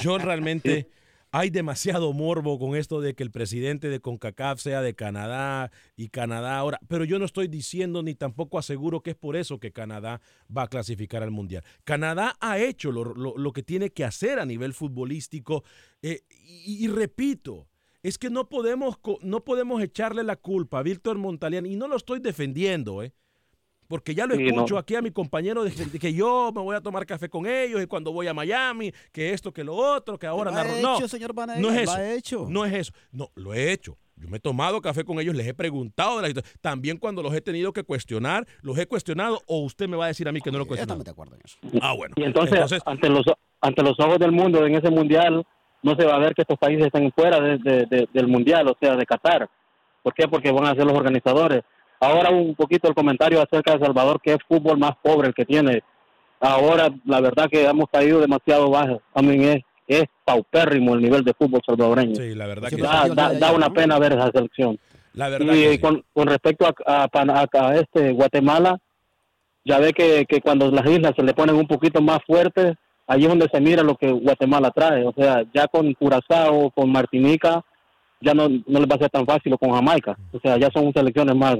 [0.00, 0.88] Yo realmente,
[1.30, 6.08] hay demasiado morbo con esto de que el presidente de CONCACAF sea de Canadá y
[6.08, 9.70] Canadá ahora, pero yo no estoy diciendo ni tampoco aseguro que es por eso que
[9.72, 10.20] Canadá
[10.54, 11.62] va a clasificar al Mundial.
[11.84, 15.64] Canadá ha hecho lo, lo- lo que tiene que hacer a nivel futbolístico
[16.00, 17.68] eh, y, y repito,
[18.02, 21.96] es que no podemos, no podemos echarle la culpa a Víctor Montalian y no lo
[21.96, 23.12] estoy defendiendo, ¿eh?
[23.88, 24.80] Porque ya lo Sí, escucho no.
[24.80, 27.82] aquí a mi compañero de, de que yo me voy a tomar café con ellos
[27.82, 31.08] y cuando voy a Miami, que esto, que lo otro, que ahora narro- no, hecho,
[31.08, 31.92] señor no es eso.
[31.92, 32.46] ha hecho.
[32.50, 32.92] No es eso.
[33.12, 33.96] No, lo he hecho.
[34.16, 36.58] Yo me he tomado café con ellos, les he preguntado de la situación.
[36.60, 40.08] También cuando los he tenido que cuestionar, los he cuestionado o usted me va a
[40.08, 41.02] decir a mí que no lo cuestionado.
[41.02, 41.56] de acuerdo en eso.
[41.80, 42.14] Ah, bueno.
[42.18, 43.24] Y entonces, ante los
[43.60, 45.46] ante los ojos del mundo en ese mundial
[45.82, 48.68] no se va a ver que estos países están fuera de- de- de- del mundial,
[48.68, 49.48] o sea, de Qatar.
[50.02, 50.28] ¿Por qué?
[50.28, 51.62] Porque van a ser los organizadores.
[52.00, 55.44] Ahora un poquito el comentario acerca de Salvador, que es fútbol más pobre el que
[55.44, 55.82] tiene.
[56.40, 59.02] Ahora, la verdad que hemos caído demasiado bajo.
[59.20, 62.14] Mí es, es paupérrimo el nivel de fútbol salvadoreño.
[62.14, 63.14] Sí, la verdad que da, sí.
[63.14, 64.78] da- da una pena ver esa selección.
[65.14, 65.78] La verdad y que sí.
[65.80, 68.78] con, con respecto a, a a- a este Guatemala,
[69.64, 72.74] ya ve que, que cuando las islas se le ponen un poquito más fuertes,
[73.08, 75.04] ahí es donde se mira lo que Guatemala trae.
[75.04, 77.64] O sea, ya con Curazao, con Martinica,
[78.20, 80.16] ya no, no les va a ser tan fácil o con Jamaica.
[80.32, 81.56] O sea, ya son selecciones más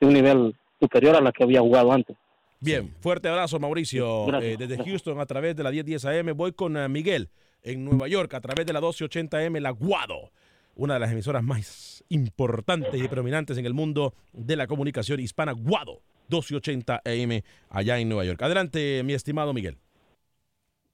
[0.00, 2.16] de un nivel superior a las que había jugado antes.
[2.60, 4.26] Bien, fuerte abrazo, Mauricio.
[4.26, 4.52] Gracias.
[4.52, 6.36] Eh, desde Houston a través de la 1010 AM.
[6.36, 7.28] Voy con eh, Miguel
[7.62, 10.30] en Nueva York a través de la 1280 AM, la Guado.
[10.76, 15.52] Una de las emisoras más importantes y predominantes en el mundo de la comunicación hispana,
[15.52, 16.00] Guado.
[16.30, 18.40] 1280 AM allá en Nueva York.
[18.42, 19.76] Adelante, mi estimado Miguel.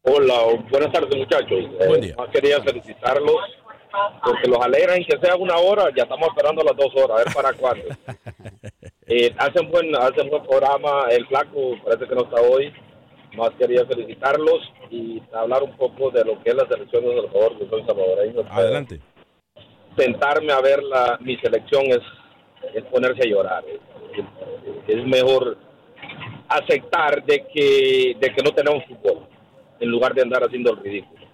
[0.02, 0.34] Hola,
[0.70, 1.64] buenas tardes muchachos.
[1.86, 2.14] Buen Eh, día.
[2.18, 3.36] más quería felicitarlos
[4.24, 7.34] porque los alegran que sea una hora, ya estamos esperando las dos horas, a ver
[7.34, 7.84] para cuándo.
[9.06, 12.72] Eh, hacen buen hacen buen programa, el flaco parece que no está hoy,
[13.36, 17.58] más quería felicitarlos y hablar un poco de lo que es la selección de Salvador,
[17.58, 18.42] que soy salvadoreño.
[18.50, 19.00] Adelante.
[19.96, 22.00] Sentarme a ver la, mi selección es,
[22.74, 23.64] es ponerse a llorar.
[23.66, 25.58] Es, es mejor
[26.48, 29.26] aceptar de que, de que no tenemos fútbol
[29.80, 31.26] en lugar de andar haciendo el ridículo.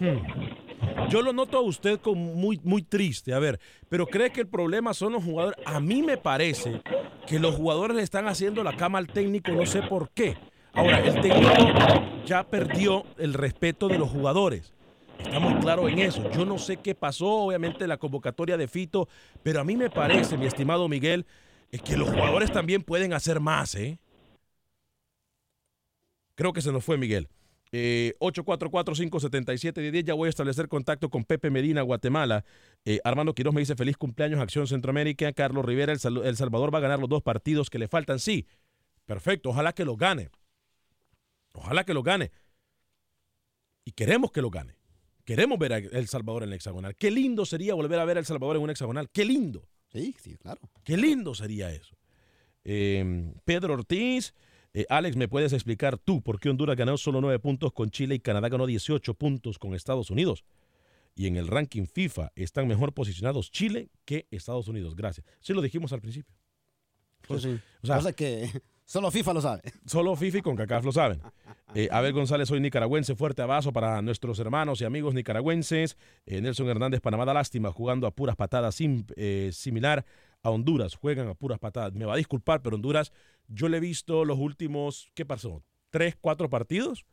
[0.00, 0.61] Hmm.
[1.08, 4.48] Yo lo noto a usted como muy, muy triste, a ver, pero cree que el
[4.48, 5.58] problema son los jugadores.
[5.66, 6.82] A mí me parece
[7.26, 10.36] que los jugadores le están haciendo la cama al técnico, no sé por qué.
[10.72, 14.72] Ahora, el técnico ya perdió el respeto de los jugadores.
[15.18, 16.30] Estamos claros en eso.
[16.32, 19.08] Yo no sé qué pasó, obviamente, la convocatoria de Fito,
[19.42, 21.26] pero a mí me parece, mi estimado Miguel,
[21.70, 23.98] es que los jugadores también pueden hacer más, ¿eh?
[26.34, 27.28] Creo que se nos fue Miguel.
[27.72, 30.04] Eh, 844-577-10.
[30.04, 32.44] Ya voy a establecer contacto con Pepe Medina, Guatemala.
[32.84, 35.32] Eh, Armando Quiroz me dice feliz cumpleaños, Acción Centroamérica.
[35.32, 38.18] Carlos Rivera, el, Sal- El Salvador va a ganar los dos partidos que le faltan.
[38.18, 38.46] Sí,
[39.06, 39.50] perfecto.
[39.50, 40.28] Ojalá que los gane.
[41.54, 42.30] Ojalá que los gane.
[43.84, 44.76] Y queremos que los gane.
[45.24, 46.94] Queremos ver a El Salvador en el hexagonal.
[46.96, 49.08] Qué lindo sería volver a ver a El Salvador en un hexagonal.
[49.10, 49.66] Qué lindo.
[49.92, 50.60] Sí, sí, claro.
[50.84, 51.96] Qué lindo sería eso.
[52.64, 54.34] Eh, Pedro Ortiz,
[54.74, 58.14] eh, Alex, ¿me puedes explicar tú por qué Honduras ganó solo 9 puntos con Chile
[58.14, 60.44] y Canadá ganó 18 puntos con Estados Unidos?
[61.14, 64.96] Y en el ranking FIFA están mejor posicionados Chile que Estados Unidos.
[64.96, 65.26] Gracias.
[65.40, 66.34] Sí lo dijimos al principio.
[67.28, 67.60] Pues, Sí, sí.
[67.82, 68.48] o sea- Cosa que
[68.86, 69.62] solo FIFA lo sabe.
[69.86, 71.20] Solo FIFA y con CACAF lo saben.
[71.74, 73.14] Eh, Abel González, soy nicaragüense.
[73.14, 75.96] Fuerte abrazo para nuestros hermanos y amigos nicaragüenses.
[76.26, 79.04] Eh, Nelson Hernández, Panamá da lástima, jugando a puras patadas, sim-
[79.52, 80.04] similar
[80.42, 80.94] a Honduras.
[80.94, 81.92] Juegan a puras patadas.
[81.94, 83.12] Me va a disculpar, pero Honduras,
[83.48, 85.62] yo le he visto los últimos, ¿qué pasó?
[85.90, 87.04] ¿Tres, cuatro partidos?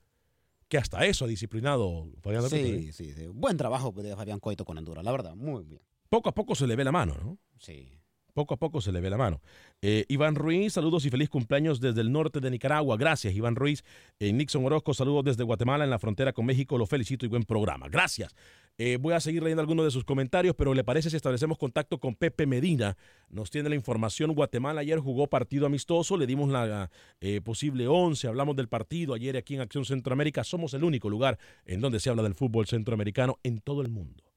[0.68, 2.08] Que hasta eso ha disciplinado.
[2.22, 2.82] Fabián Coito, ¿eh?
[2.82, 3.28] Sí, sí, sí.
[3.28, 5.82] Buen trabajo de Fabián Coito con Honduras, la verdad, muy bien.
[6.10, 7.38] Poco a poco se le ve la mano, ¿no?
[7.60, 7.99] Sí.
[8.40, 9.42] Poco a poco se le ve la mano.
[9.82, 12.96] Eh, Iván Ruiz, saludos y feliz cumpleaños desde el norte de Nicaragua.
[12.96, 13.84] Gracias, Iván Ruiz.
[14.18, 16.78] Eh, Nixon Orozco, saludos desde Guatemala en la frontera con México.
[16.78, 17.90] Lo felicito y buen programa.
[17.90, 18.34] Gracias.
[18.78, 21.98] Eh, voy a seguir leyendo algunos de sus comentarios, pero ¿le parece si establecemos contacto
[21.98, 22.96] con Pepe Medina?
[23.28, 24.34] Nos tiene la información.
[24.34, 29.36] Guatemala ayer jugó partido amistoso, le dimos la eh, posible 11, hablamos del partido ayer
[29.36, 30.46] aquí en Acción Centroamérica.
[30.46, 34.29] Somos el único lugar en donde se habla del fútbol centroamericano en todo el mundo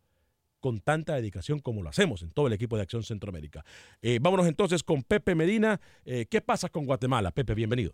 [0.62, 3.64] con tanta dedicación como lo hacemos en todo el equipo de Acción Centroamérica.
[4.00, 5.80] Eh, vámonos entonces con Pepe Medina.
[6.04, 7.32] Eh, ¿Qué pasa con Guatemala?
[7.32, 7.92] Pepe, bienvenido.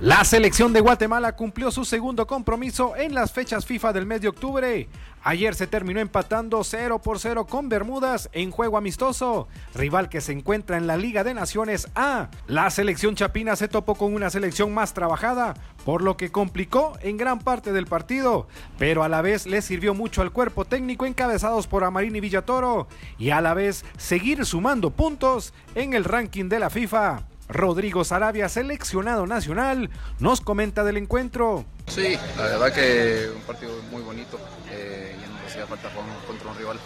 [0.00, 4.28] La selección de Guatemala cumplió su segundo compromiso en las fechas FIFA del mes de
[4.28, 4.88] octubre.
[5.24, 10.30] Ayer se terminó empatando 0 por 0 con Bermudas en juego amistoso, rival que se
[10.30, 12.28] encuentra en la Liga de Naciones A.
[12.46, 15.54] La selección chapina se topó con una selección más trabajada,
[15.84, 18.46] por lo que complicó en gran parte del partido,
[18.78, 22.86] pero a la vez le sirvió mucho al cuerpo técnico encabezados por Amarín y Villatoro
[23.18, 27.24] y a la vez seguir sumando puntos en el ranking de la FIFA.
[27.48, 31.64] Rodrigo Sarabia, seleccionado nacional, nos comenta del encuentro.
[31.86, 34.38] Sí, la verdad que un partido muy bonito.
[34.70, 36.78] Eh, nos hacía falta jugar contra un rival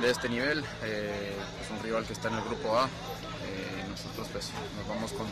[0.00, 0.64] de este nivel.
[0.82, 2.84] Eh, es un rival que está en el grupo A.
[2.86, 5.26] Eh, nosotros pues, nos vamos con,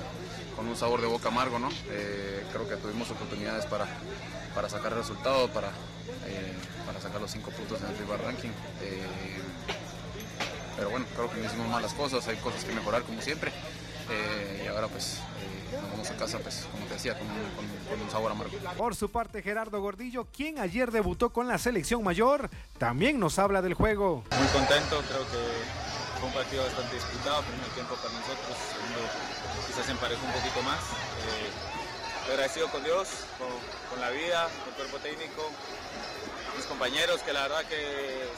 [0.55, 1.71] con, un sabor de boca amargo, ¿no?
[1.91, 3.87] Eh, creo que tuvimos oportunidades para,
[4.55, 5.71] para sacar resultados, para,
[6.87, 8.51] para sacar los cinco puntos en el rival ranking.
[10.77, 13.51] pero bueno, creo que no hicimos malas cosas, hay cosas que mejorar como siempre.
[14.63, 15.21] Y ahora pues
[15.81, 18.53] nos vamos a casa, pues, como te decía, con un, con, con un, sabor amargo.
[18.77, 23.63] Por su parte, Gerardo Gordillo, quien ayer debutó con la selección mayor, también nos habla
[23.63, 24.25] del juego.
[24.37, 25.41] Muy contento, creo que
[26.21, 29.01] fue un partido bastante disputado, primer tiempo para nosotros, segundo
[29.67, 30.81] quizás se emparejó un poquito más.
[30.81, 33.49] Eh, agradecido con Dios, con,
[33.91, 35.51] con la vida, con el cuerpo técnico,
[36.57, 37.77] mis compañeros que la verdad que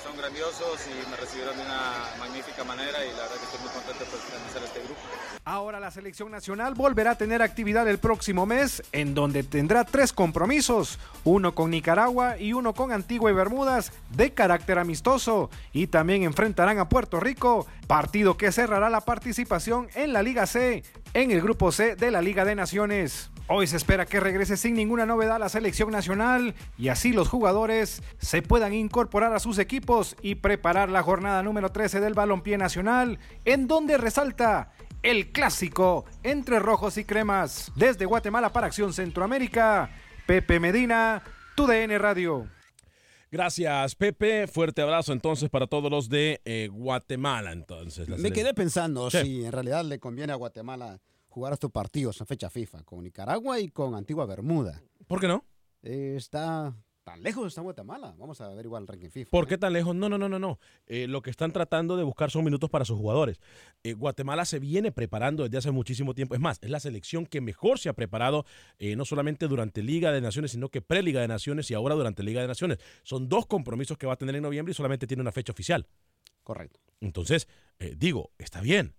[0.03, 3.71] son grandiosos y me recibieron de una magnífica manera y la verdad que estoy muy
[3.71, 5.01] contento por pertenecer este grupo.
[5.45, 10.13] Ahora la selección nacional volverá a tener actividad el próximo mes en donde tendrá tres
[10.13, 16.23] compromisos, uno con Nicaragua y uno con Antigua y Bermudas de carácter amistoso y también
[16.23, 20.83] enfrentarán a Puerto Rico, partido que cerrará la participación en la Liga C,
[21.15, 23.31] en el grupo C de la Liga de Naciones.
[23.47, 27.29] Hoy se espera que regrese sin ninguna novedad a la selección nacional y así los
[27.29, 32.57] jugadores se puedan incorporar a sus equipos y preparar la jornada número 13 del balompié
[32.57, 34.73] nacional, en donde resalta
[35.03, 37.71] el clásico entre rojos y cremas.
[37.77, 39.91] Desde Guatemala para Acción Centroamérica,
[40.27, 41.23] Pepe Medina,
[41.55, 42.49] TUDN Radio.
[43.31, 44.47] Gracias, Pepe.
[44.47, 47.53] Fuerte abrazo entonces para todos los de eh, Guatemala.
[47.53, 49.19] Entonces, Me quedé pensando sí.
[49.23, 50.99] si en realidad le conviene a Guatemala
[51.35, 54.81] jugar estos partidos en fecha FIFA con Nicaragua y con Antigua Bermuda.
[55.09, 55.45] ¿Por qué no?
[55.83, 56.73] Eh, está
[57.03, 58.15] tan lejos está Guatemala.
[58.17, 59.31] Vamos a ver igual el ranking FIFA.
[59.33, 59.97] ¿Por qué tan lejos?
[59.97, 60.61] No, no, no, no, no.
[60.87, 63.41] Eh, lo que están tratando de buscar son minutos para sus jugadores.
[63.83, 66.37] Eh, Guatemala se viene preparando desde hace muchísimo tiempo.
[66.37, 68.47] Es más, es la selección que mejor se ha preparado,
[68.97, 72.43] no solamente durante Liga de Naciones, sino que pre-Liga de Naciones y ahora durante Liga
[72.43, 72.79] de Naciones.
[73.03, 75.89] Son dos compromisos que va a tener en noviembre y solamente tiene una fecha oficial.
[76.45, 76.79] Correcto.
[77.01, 77.49] Entonces,
[77.99, 78.95] digo, está bien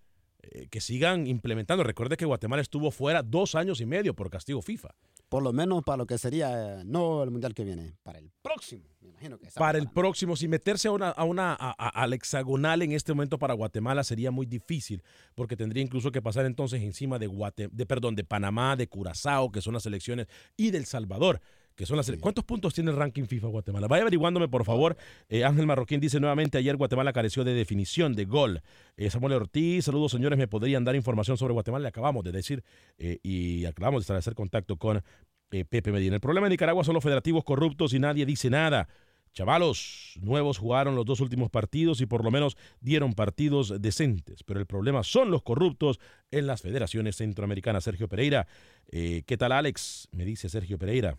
[0.70, 1.84] que sigan implementando.
[1.84, 4.96] Recuerde que Guatemala estuvo fuera dos años y medio por castigo FIFA.
[5.30, 8.32] Por lo menos para lo que sería, eh, no el mundial que viene, para el
[8.42, 8.84] próximo.
[9.02, 12.14] Me imagino que para el próximo, si meterse a una, a una a, a, al
[12.14, 16.82] hexagonal en este momento para Guatemala sería muy difícil, porque tendría incluso que pasar entonces
[16.82, 20.28] encima de Guate, de perdón, de Panamá, de Curazao, que son las selecciones,
[20.58, 21.42] y del Salvador
[21.76, 22.18] que son las sí.
[22.18, 23.88] ¿Cuántos puntos tiene el ranking FIFA Guatemala?
[23.88, 24.96] Vaya averiguándome, por favor.
[25.28, 28.62] Eh, Ángel Marroquín dice nuevamente, ayer Guatemala careció de definición de gol.
[28.96, 31.84] Eh, Samuel Ortiz, saludos señores, ¿me podrían dar información sobre Guatemala?
[31.84, 32.64] Le acabamos de decir
[32.98, 35.04] eh, y acabamos de establecer contacto con
[35.50, 36.16] Pepe Medina.
[36.16, 38.88] El problema de Nicaragua son los federativos corruptos y nadie dice nada.
[39.34, 44.62] Chavalos nuevos jugaron los dos últimos partidos y por lo menos dieron partidos decentes, pero
[44.62, 46.00] el problema son los corruptos
[46.32, 47.84] en las federaciones centroamericanas.
[47.84, 48.48] Sergio Pereira,
[48.90, 50.08] ¿qué tal Alex?
[50.14, 51.18] Me dice Sergio Pereira.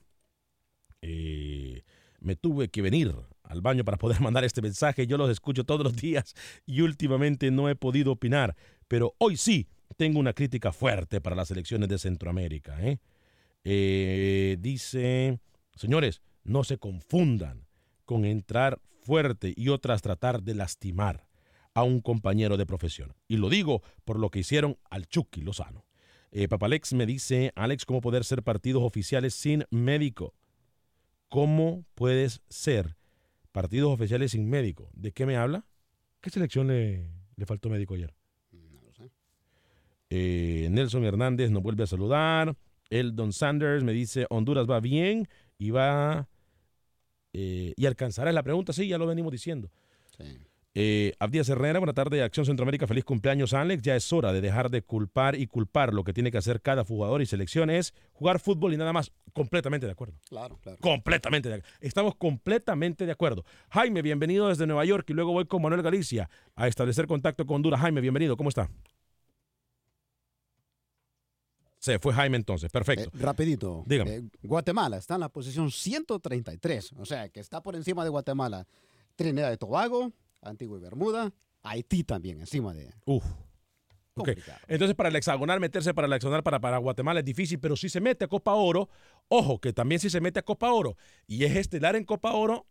[1.03, 1.82] Eh,
[2.20, 5.07] me tuve que venir al baño para poder mandar este mensaje.
[5.07, 6.34] Yo los escucho todos los días
[6.66, 8.57] y últimamente no he podido opinar,
[8.88, 12.82] pero hoy sí tengo una crítica fuerte para las elecciones de Centroamérica.
[12.82, 12.99] ¿eh?
[13.64, 15.40] Eh, dice,
[15.74, 17.66] señores, no se confundan
[18.05, 21.26] con entrar fuerte y otras tratar de lastimar
[21.74, 23.14] a un compañero de profesión.
[23.28, 25.84] Y lo digo por lo que hicieron al Chucky Lozano.
[26.32, 30.34] Eh, Papalex me dice, Alex, ¿cómo poder ser partidos oficiales sin médico?
[31.29, 32.97] ¿Cómo puedes ser
[33.53, 34.91] partidos oficiales sin médico?
[34.95, 35.64] ¿De qué me habla?
[36.20, 38.14] ¿Qué selección le, le faltó médico ayer?
[38.53, 39.11] No lo sé.
[40.11, 42.57] Eh, Nelson Hernández nos vuelve a saludar.
[42.91, 46.29] El Don Sanders me dice, Honduras va bien y va...
[47.33, 49.70] Eh, y alcanzará la pregunta, sí, ya lo venimos diciendo.
[50.16, 50.39] Sí.
[50.79, 54.68] Eh, Abdías Herrera, buena tarde, Acción Centroamérica, feliz cumpleaños Alex, ya es hora de dejar
[54.68, 58.41] de culpar y culpar, lo que tiene que hacer cada jugador y selección es jugar
[58.41, 60.18] fútbol y nada más, completamente de acuerdo.
[60.29, 60.77] Claro, claro.
[60.83, 61.79] Completamente de acuerdo.
[61.81, 63.47] Estamos completamente de acuerdo.
[63.70, 67.57] Jaime, bienvenido desde Nueva York y luego voy con Manuel Galicia a establecer contacto con
[67.57, 67.81] Honduras.
[67.81, 68.68] Jaime, bienvenido, ¿cómo está?
[71.79, 73.09] Se fue Jaime entonces, perfecto.
[73.16, 73.83] Eh, rapidito.
[73.87, 74.16] Dígame.
[74.16, 78.66] Eh, Guatemala está en la posición 133, o sea que está por encima de Guatemala.
[79.14, 80.12] Trinidad y Tobago,
[80.49, 81.32] Antigua y Bermuda,
[81.62, 82.92] Haití también encima de.
[83.05, 83.24] Uf.
[84.18, 84.34] Okay.
[84.66, 87.90] Entonces, para el hexagonal, meterse para el hexagonal para, para Guatemala es difícil, pero si
[87.90, 88.88] se mete a Copa Oro,
[89.28, 92.66] ojo, que también si se mete a Copa Oro y es estelar en Copa Oro,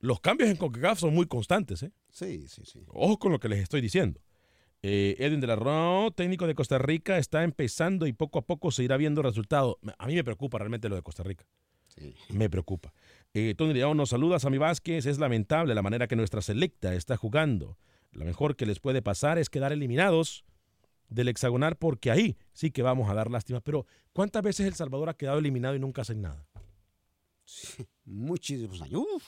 [0.00, 1.82] los cambios en CONCACAF son muy constantes.
[1.82, 1.92] ¿eh?
[2.10, 2.84] Sí, sí, sí.
[2.88, 4.20] Ojo con lo que les estoy diciendo.
[4.82, 8.70] Eh, Edwin de la Ro, técnico de Costa Rica, está empezando y poco a poco
[8.70, 9.76] se irá viendo resultados.
[9.96, 11.46] A mí me preocupa realmente lo de Costa Rica.
[11.88, 12.14] Sí.
[12.28, 12.92] Me preocupa.
[13.34, 15.06] Eh, Tony León nos saluda, Sammy Vázquez.
[15.06, 17.78] Es lamentable la manera que nuestra selecta está jugando.
[18.12, 20.44] Lo mejor que les puede pasar es quedar eliminados
[21.08, 23.60] del hexagonal porque ahí sí que vamos a dar lástima.
[23.60, 26.46] Pero ¿cuántas veces El Salvador ha quedado eliminado y nunca hacen nada?
[28.04, 29.02] Muchísimos años.
[29.14, 29.24] Uf,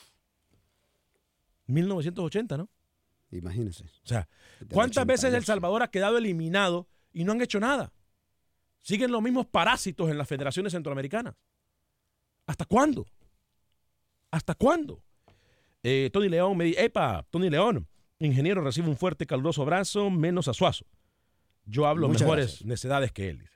[1.67, 2.69] 1980, ¿no?
[3.31, 3.85] imagínense.
[3.85, 4.27] O sea,
[4.73, 5.45] ¿cuántas veces El 88?
[5.45, 7.93] Salvador ha quedado eliminado y no han hecho nada?
[8.79, 11.35] Siguen los mismos parásitos en las federaciones centroamericanas.
[12.45, 13.05] ¿Hasta cuándo?
[14.31, 15.03] ¿Hasta cuándo?
[15.83, 17.87] Eh, Tony León me dice, epa, Tony León,
[18.19, 20.85] ingeniero, recibe un fuerte caluroso abrazo, menos a Suazo.
[21.65, 22.65] Yo hablo Muchas mejores gracias.
[22.65, 23.51] necedades que él, dice.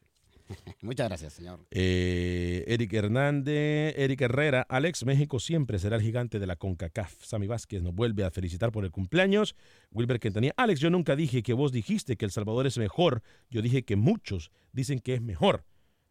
[0.81, 1.65] Muchas gracias, señor.
[1.71, 7.23] Eh, Eric Hernández, Eric Herrera, Alex, México siempre será el gigante de la CONCACAF.
[7.23, 9.55] Sammy Vázquez nos vuelve a felicitar por el cumpleaños.
[9.91, 13.23] Wilber Quintanilla, Alex, yo nunca dije que vos dijiste que El Salvador es mejor.
[13.49, 15.65] Yo dije que muchos dicen que es mejor.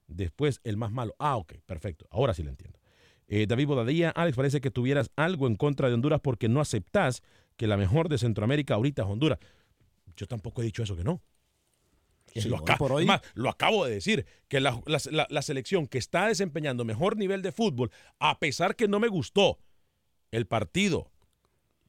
[0.08, 1.14] Después el más malo.
[1.20, 2.06] Ah, ok, perfecto.
[2.10, 2.78] Ahora sí lo entiendo.
[3.28, 7.22] Eh, David Bodadilla, Alex, parece que tuvieras algo en contra de Honduras porque no aceptás
[7.56, 9.38] que la mejor de Centroamérica ahorita es Honduras.
[10.16, 11.22] Yo tampoco he dicho eso que no.
[12.42, 13.04] Sí, lo, por hoy.
[13.06, 17.16] más, lo acabo de decir, que la, la- la- la selección que está desempeñando mejor
[17.16, 19.58] nivel de fútbol, a pesar que no me gustó
[20.32, 21.10] el partido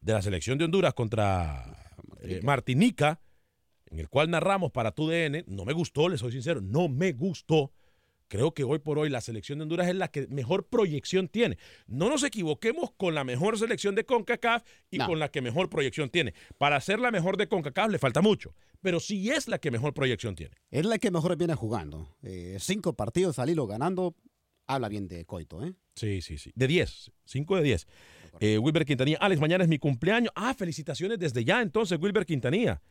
[0.02, 3.20] de la selección de Honduras contra eh, Martinica,
[3.88, 7.12] en el cual narramos para tu DN, no me gustó, les soy sincero, no me
[7.14, 7.72] gustó.
[8.28, 11.58] Creo que hoy por hoy la selección de Honduras es la que mejor proyección tiene.
[11.88, 15.06] No nos equivoquemos con la mejor selección de CONCACAF y No.
[15.08, 16.34] con la que mejor proyección tiene.
[16.58, 19.94] Para ser la mejor de CONCACAF le falta mucho, pero sí es la que mejor
[19.94, 20.56] proyección tiene.
[20.72, 22.16] Es la que mejor viene jugando.
[22.24, 24.16] Eh, cinco partidos al hilo ganando.
[24.68, 25.74] Habla bien de Coito, ¿eh?
[25.96, 26.52] Sí, sí, sí.
[26.56, 27.88] De 10, 5 de 10.
[28.40, 30.32] Eh, Wilber Quintanilla, Alex, mañana es mi cumpleaños.
[30.36, 32.82] Ah, felicitaciones desde ya, entonces, Wilber Quintanilla.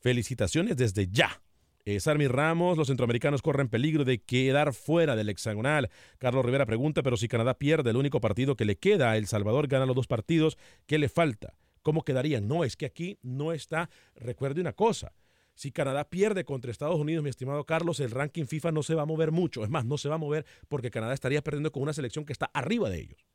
[0.00, 1.40] Felicitaciones desde ya.
[1.86, 5.90] Eh, Sarmi Ramos, los centroamericanos corren peligro de quedar fuera del hexagonal.
[6.18, 9.26] Carlos Rivera pregunta, pero si Canadá pierde el único partido que le queda a El
[9.26, 10.56] Salvador, gana los dos partidos,
[10.86, 11.58] ¿qué le falta?
[11.82, 12.48] ¿Cómo quedarían?
[12.48, 13.90] No, es que aquí no está.
[14.14, 15.12] Recuerde una cosa.
[15.54, 19.02] Si Canadá pierde contra Estados Unidos, mi estimado Carlos, el ranking FIFA no se va
[19.02, 19.62] a mover mucho.
[19.62, 22.32] Es más, no se va a mover porque Canadá estaría perdiendo con una selección que
[22.32, 23.26] está arriba de ellos.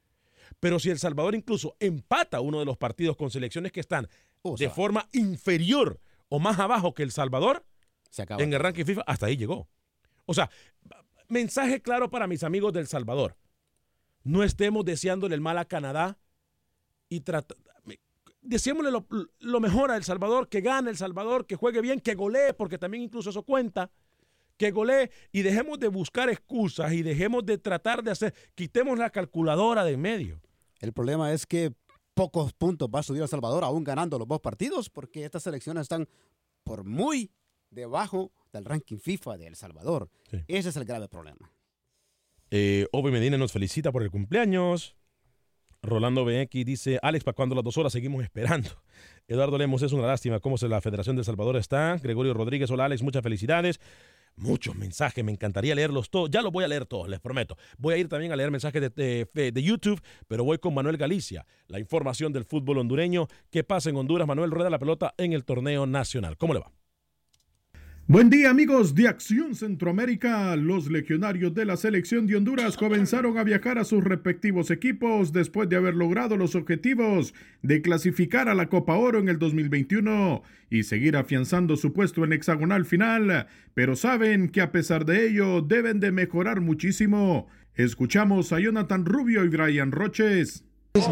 [0.59, 4.07] Pero si El Salvador incluso empata uno de los partidos con selecciones que están
[4.57, 7.63] de forma inferior o más abajo que El Salvador,
[8.09, 8.41] Se acaba.
[8.41, 9.67] en el ranking FIFA, hasta ahí llegó.
[10.25, 10.49] O sea,
[11.27, 13.37] mensaje claro para mis amigos del Salvador.
[14.23, 16.17] No estemos deseándole el mal a Canadá
[17.07, 17.23] y
[18.41, 19.07] deseémosle lo,
[19.39, 22.77] lo mejor a El Salvador, que gane El Salvador, que juegue bien, que golee, porque
[22.77, 23.91] también incluso eso cuenta,
[24.57, 29.09] que golee y dejemos de buscar excusas y dejemos de tratar de hacer, quitemos la
[29.09, 30.41] calculadora de en medio.
[30.79, 31.73] El problema es que
[32.13, 35.83] pocos puntos va a subir El Salvador, aún ganando los dos partidos, porque estas selecciones
[35.83, 36.07] están
[36.63, 37.31] por muy
[37.69, 40.09] debajo del ranking FIFA de El Salvador.
[40.47, 41.51] Ese es el grave problema.
[42.51, 44.95] Eh, Obi Medina nos felicita por el cumpleaños.
[45.81, 48.69] Rolando BX dice, Alex, ¿para cuándo las dos horas seguimos esperando?
[49.27, 51.95] Eduardo Lemos, es una lástima cómo se la Federación de El Salvador está.
[52.01, 53.79] Gregorio Rodríguez, hola Alex, muchas felicidades.
[54.35, 56.29] Muchos mensajes, me encantaría leerlos todos.
[56.29, 57.57] Ya los voy a leer todos, les prometo.
[57.77, 60.97] Voy a ir también a leer mensajes de, de- de YouTube, pero voy con Manuel
[60.97, 61.45] Galicia.
[61.67, 63.27] La información del fútbol hondureño.
[63.49, 64.27] ¿Qué pasa en Honduras?
[64.27, 66.37] Manuel rueda la pelota en el torneo nacional.
[66.37, 66.71] ¿Cómo le va?
[68.11, 70.55] Buen día amigos de Acción Centroamérica.
[70.55, 75.69] Los legionarios de la selección de Honduras comenzaron a viajar a sus respectivos equipos después
[75.69, 80.41] de haber logrado los objetivos de clasificar a la Copa Oro en el 2021
[80.71, 83.45] y seguir afianzando su puesto en hexagonal final,
[83.75, 87.45] pero saben que a pesar de ello deben de mejorar muchísimo.
[87.75, 90.63] Escuchamos a Jonathan Rubio y Brian Roches.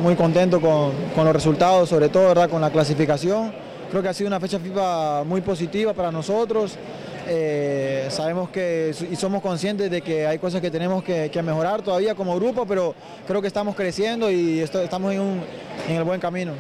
[0.02, 2.50] Muy contento con, con los resultados, sobre todo ¿verdad?
[2.50, 3.67] con la clasificación.
[3.90, 6.78] Creo que ha sido una fecha FIFA muy positiva para nosotros.
[7.30, 12.16] Eh, sabemos que y somos conscientes de que hay cosas que tenemos que, mejorar todavía
[12.16, 12.96] como grupo, pero
[13.28, 15.42] creo que estamos creciendo y estamos en,
[15.90, 16.54] el buen camino.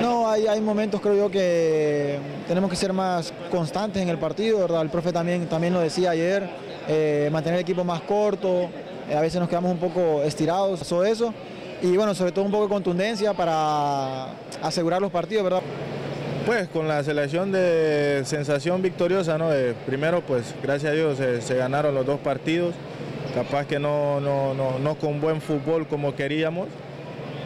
[0.00, 4.82] No, hay, momentos creo yo que tenemos que ser más constantes en el partido, ¿verdad?
[4.82, 6.48] El profe también, también lo decía ayer,
[6.88, 8.68] eh, mantener el equipo más corto,
[9.08, 11.32] eh, a veces nos quedamos un poco estirados, todo eso.
[11.82, 14.28] Y bueno, sobre todo un poco de contundencia para
[14.62, 15.62] asegurar los partidos, ¿verdad?
[16.48, 19.50] Pues con la selección de sensación victoriosa, ¿no?
[19.84, 22.74] Primero, pues gracias a Dios se, se ganaron los dos partidos.
[23.34, 26.68] Capaz que no, no, no, no con buen fútbol como queríamos,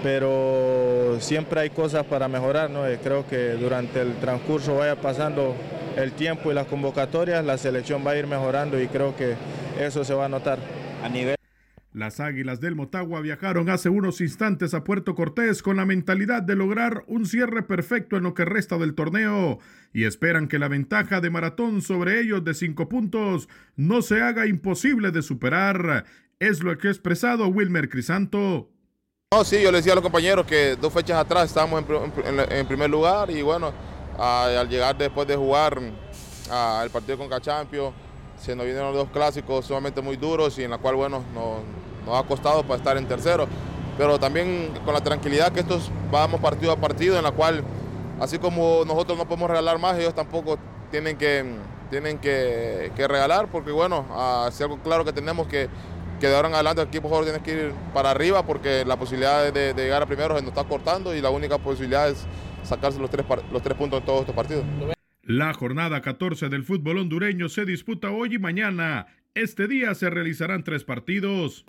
[0.04, 2.82] pero siempre hay cosas para mejorar, ¿no?
[3.02, 5.56] Creo que durante el transcurso vaya pasando
[5.96, 9.34] el tiempo y las convocatorias, la selección va a ir mejorando y creo que
[9.80, 10.58] eso se va a notar.
[11.02, 11.34] A nivel
[11.92, 16.56] Las Águilas del Motagua viajaron hace unos instantes a Puerto Cortés con la mentalidad de
[16.56, 19.58] lograr un cierre perfecto en lo que resta del torneo
[19.92, 24.46] y esperan que la ventaja de maratón sobre ellos de cinco puntos no se haga
[24.46, 26.06] imposible de superar.
[26.40, 28.70] Es lo que ha expresado Wilmer Crisanto.
[29.30, 32.26] No, sí, yo le decía a los compañeros que dos fechas atrás estábamos en, pr-
[32.26, 33.70] en- en primer lugar y bueno,
[34.18, 35.78] al llegar después de jugar
[36.50, 37.92] al partido con Cachampio.
[38.38, 41.60] Se nos vinieron dos clásicos sumamente muy duros y en la cual, bueno, nos,
[42.06, 43.46] nos ha costado para estar en tercero.
[43.98, 47.62] Pero también con la tranquilidad que estos vamos partido a partido, en la cual,
[48.20, 50.58] así como nosotros no podemos regalar más, ellos tampoco
[50.90, 51.44] tienen que,
[51.90, 54.06] tienen que, regalar, porque bueno,
[54.46, 55.68] así algo claro que tenemos que,
[56.20, 58.96] que de ahora en adelante el equipo jugador tiene que ir para arriba, porque la
[58.96, 62.26] posibilidad de, llegar a primero se nos está cortando y la única posibilidad es
[62.62, 64.64] sacarse los tres, los tres puntos en todos estos partidos.
[65.22, 69.06] La jornada 14 del fútbol hondureño se disputa hoy y mañana.
[69.34, 71.64] Este día se realizarán tres partidos.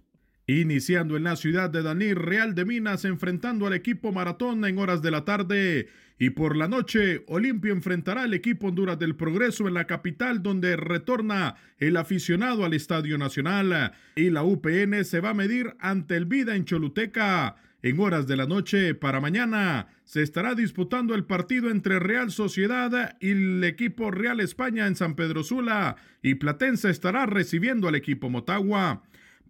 [0.46, 5.02] Iniciando en la ciudad de Danir, Real de Minas enfrentando al equipo Maratón en horas
[5.02, 5.88] de la tarde.
[6.20, 10.76] Y por la noche, Olimpia enfrentará al equipo Honduras del Progreso en la capital, donde
[10.76, 13.94] retorna el aficionado al Estadio Nacional.
[14.18, 17.56] Y la UPN se va a medir ante el Vida en Choluteca.
[17.82, 23.18] En horas de la noche para mañana se estará disputando el partido entre Real Sociedad
[23.20, 28.30] y el equipo Real España en San Pedro Sula y Platense estará recibiendo al equipo
[28.30, 29.04] Motagua.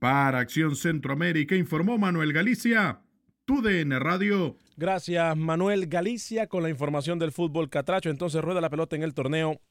[0.03, 2.99] Para Acción Centroamérica informó Manuel Galicia,
[3.45, 4.57] TUDN Radio.
[4.75, 8.09] Gracias, Manuel Galicia, con la información del fútbol catracho.
[8.09, 9.61] Entonces rueda la pelota en el torneo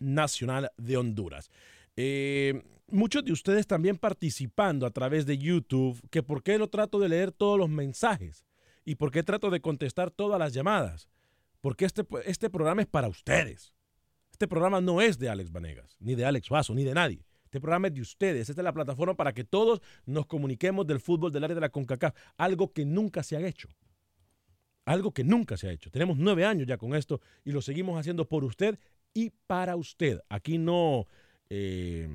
[0.00, 1.52] nacional de Honduras.
[1.94, 6.98] Eh, muchos de ustedes también participando a través de YouTube, que por qué no trato
[6.98, 8.44] de leer todos los mensajes
[8.84, 11.08] y por qué trato de contestar todas las llamadas.
[11.60, 13.72] Porque este, este programa es para ustedes.
[14.32, 17.24] Este programa no es de Alex Vanegas, ni de Alex Vaso, ni de nadie.
[17.46, 18.48] Este programa es de ustedes.
[18.48, 21.70] Esta es la plataforma para que todos nos comuniquemos del fútbol del área de la
[21.70, 22.14] CONCACAF.
[22.36, 23.68] Algo que nunca se ha hecho.
[24.84, 25.90] Algo que nunca se ha hecho.
[25.90, 28.78] Tenemos nueve años ya con esto y lo seguimos haciendo por usted
[29.14, 30.20] y para usted.
[30.28, 31.06] Aquí no
[31.48, 32.08] eh,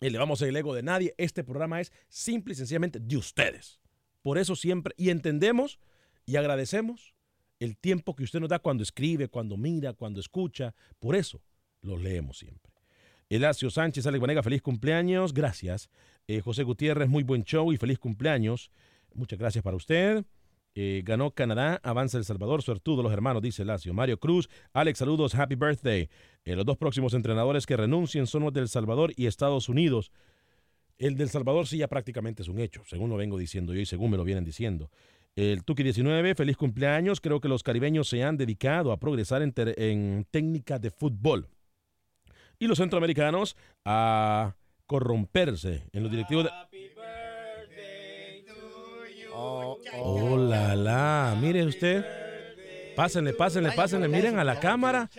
[0.00, 1.14] elevamos el ego de nadie.
[1.18, 3.80] Este programa es simple y sencillamente de ustedes.
[4.22, 5.78] Por eso siempre, y entendemos
[6.24, 7.14] y agradecemos
[7.60, 10.74] el tiempo que usted nos da cuando escribe, cuando mira, cuando escucha.
[10.98, 11.42] Por eso
[11.82, 12.75] los leemos siempre.
[13.28, 15.34] Elacio Sánchez, Alex Vanega, feliz cumpleaños.
[15.34, 15.88] Gracias.
[16.28, 18.70] Eh, José Gutiérrez, muy buen show y feliz cumpleaños.
[19.14, 20.24] Muchas gracias para usted.
[20.74, 23.94] Eh, ganó Canadá, avanza El Salvador, suertudo los hermanos, dice Lacio.
[23.94, 26.08] Mario Cruz, Alex, saludos, happy birthday.
[26.44, 30.12] Eh, los dos próximos entrenadores que renuncien son los del Salvador y Estados Unidos.
[30.98, 33.86] El del Salvador sí ya prácticamente es un hecho, según lo vengo diciendo yo y
[33.86, 34.90] según me lo vienen diciendo.
[35.34, 37.20] El Tuki 19, feliz cumpleaños.
[37.20, 41.48] Creo que los caribeños se han dedicado a progresar en, técnica de fútbol.
[42.58, 44.54] Y los centroamericanos a
[44.86, 46.50] corromperse en los directivos de...
[49.38, 51.36] Oh, la, la.
[51.40, 52.04] Mire usted.
[52.94, 54.08] Pásenle, pásenle, pásenle.
[54.08, 55.10] Miren a la cámara.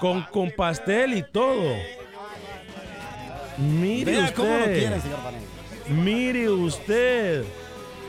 [0.00, 1.74] Con, con pastel y todo.
[3.58, 5.00] Mire Vea cómo lo usted.
[5.88, 7.44] Mire usted.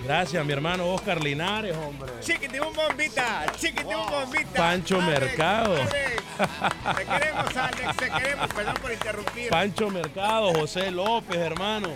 [0.06, 2.12] Gracias, mi hermano Oscar Linares, hombre.
[2.20, 4.52] Chiquitín bombita, chiquitín bombita.
[4.54, 5.76] Pancho Mercado.
[5.76, 8.48] Te queremos, Alex, te queremos.
[8.54, 9.50] Perdón por interrumpir.
[9.50, 11.90] Pancho Mercado, José López, hermano.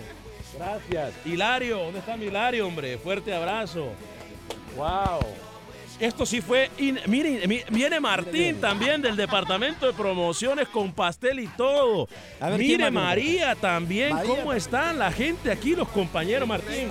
[0.57, 1.13] Gracias.
[1.25, 2.97] Hilario, ¿dónde está mi Hilario, hombre?
[2.97, 3.91] Fuerte abrazo.
[4.77, 5.19] Wow.
[5.99, 6.69] Esto sí fue.
[6.77, 12.07] in- Miren, mi- viene Martín también del departamento de promociones con pastel y todo.
[12.39, 12.91] A ver, ¿quién Mire?
[12.91, 14.13] María también.
[14.13, 16.89] María ¿Cómo están la gente aquí, los compañeros Martín?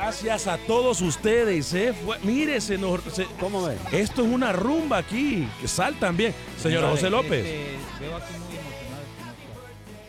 [0.00, 1.92] Gracias a todos ustedes, ¿eh?
[2.04, 3.02] Fue- mire, se nos.
[3.12, 3.76] se- ¿Cómo ve?
[3.92, 5.46] Esto es una rumba aquí.
[5.60, 6.34] Que saltan bien.
[6.58, 7.44] Señor José López.
[7.44, 9.02] este, veo aquí muy emocionado.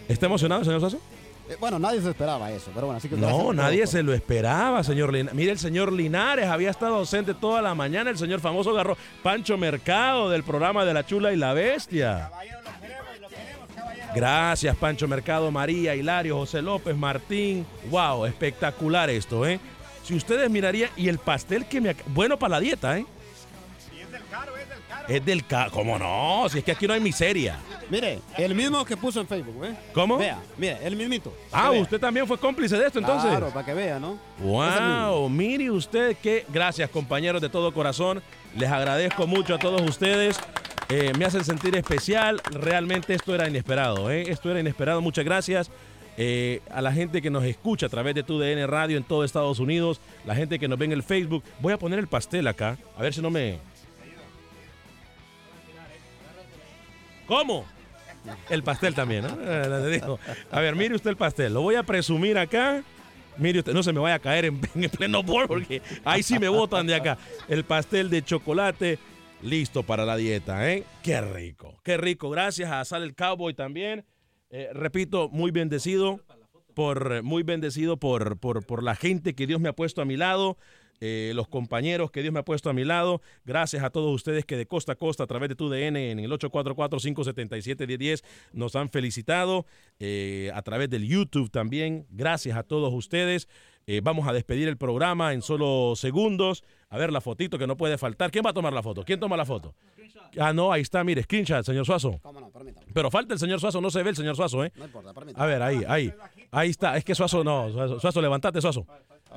[0.07, 0.97] ¿Está emocionado, señor Sasso?
[1.49, 4.81] Eh, bueno, nadie se esperaba eso, pero bueno, así que No, nadie se lo esperaba,
[4.85, 5.35] señor Linares.
[5.35, 8.09] Mire, el señor Linares había estado ausente toda la mañana.
[8.09, 12.31] El señor famoso agarró Pancho Mercado del programa de La Chula y la Bestia.
[14.15, 17.65] Gracias, Pancho Mercado, María, Hilario, José López, Martín.
[17.89, 19.59] Wow, espectacular esto, ¿eh?
[20.03, 21.95] Si ustedes mirarían, y el pastel que me...
[22.07, 23.05] Bueno para la dieta, ¿eh?
[25.07, 26.47] Es del caro, ¿cómo no?
[26.49, 27.57] Si es que aquí no hay miseria.
[27.89, 29.75] Mire, el mismo que puso en Facebook, ¿eh?
[29.93, 30.17] ¿Cómo?
[30.17, 31.33] Vea, mire, el mismito.
[31.51, 33.29] Ah, usted también fue cómplice de esto entonces.
[33.29, 34.13] Claro, para que vea, ¿no?
[34.37, 34.43] Es.
[34.45, 38.21] Wow, mire usted que gracias compañeros de todo corazón.
[38.55, 40.39] Les agradezco mucho a todos ustedes.
[40.87, 42.41] Eh, me hacen sentir especial.
[42.51, 44.09] Realmente esto era inesperado.
[44.09, 44.23] ¿eh?
[44.27, 45.01] Esto era inesperado.
[45.01, 45.69] Muchas gracias.
[46.23, 49.57] Eh, a la gente que nos escucha a través de TUDN Radio en todo Estados
[49.57, 51.43] Unidos, la gente que nos ve en el Facebook.
[51.59, 53.57] Voy a poner el pastel acá, a ver si no me...
[57.25, 57.65] ¿Cómo?
[58.51, 59.35] El pastel también, ¿no?
[59.41, 60.01] Eh.
[60.51, 61.55] A ver, mire usted el pastel.
[61.55, 62.83] Lo voy a presumir acá.
[63.37, 66.37] Mire usted, no se me vaya a caer en, en pleno bowl porque ahí sí
[66.37, 67.17] me botan de acá.
[67.47, 68.99] El pastel de chocolate
[69.41, 70.83] listo para la dieta, ¿eh?
[71.01, 72.29] Qué rico, qué rico.
[72.29, 74.05] Gracias a Sal el Cowboy también.
[74.51, 76.19] Eh, repito, muy bendecido
[76.73, 80.17] por muy bendecido por, por, por la gente que Dios me ha puesto a mi
[80.17, 80.57] lado.
[81.03, 83.21] eh, los compañeros que Dios me ha puesto a mi lado.
[83.43, 86.19] Gracias a todos ustedes que de costa a costa, a través de tu DN en
[86.19, 88.23] el 844-577-1010,
[88.53, 89.65] nos han felicitado.
[89.99, 92.05] eh, a través del YouTube también.
[92.11, 93.47] Gracias a todos ustedes.
[93.87, 96.63] Eh, vamos a despedir el programa en solo segundos.
[96.89, 98.31] A ver la fotito que no puede faltar.
[98.31, 99.03] ¿Quién va a tomar la foto?
[99.03, 99.73] ¿Quién toma la foto?
[100.39, 102.21] Ah, no, ahí está, mire, screenshot, señor Suazo.
[102.93, 104.71] Pero falta el señor Suazo, no se ve el señor Suazo, ¿eh?
[104.75, 105.43] No importa, permítame.
[105.43, 106.13] A ver, ahí, ahí.
[106.51, 106.95] Ahí está.
[106.95, 107.69] Es que Suazo no.
[107.71, 108.85] Suazo, Suazo, levantate, Suazo.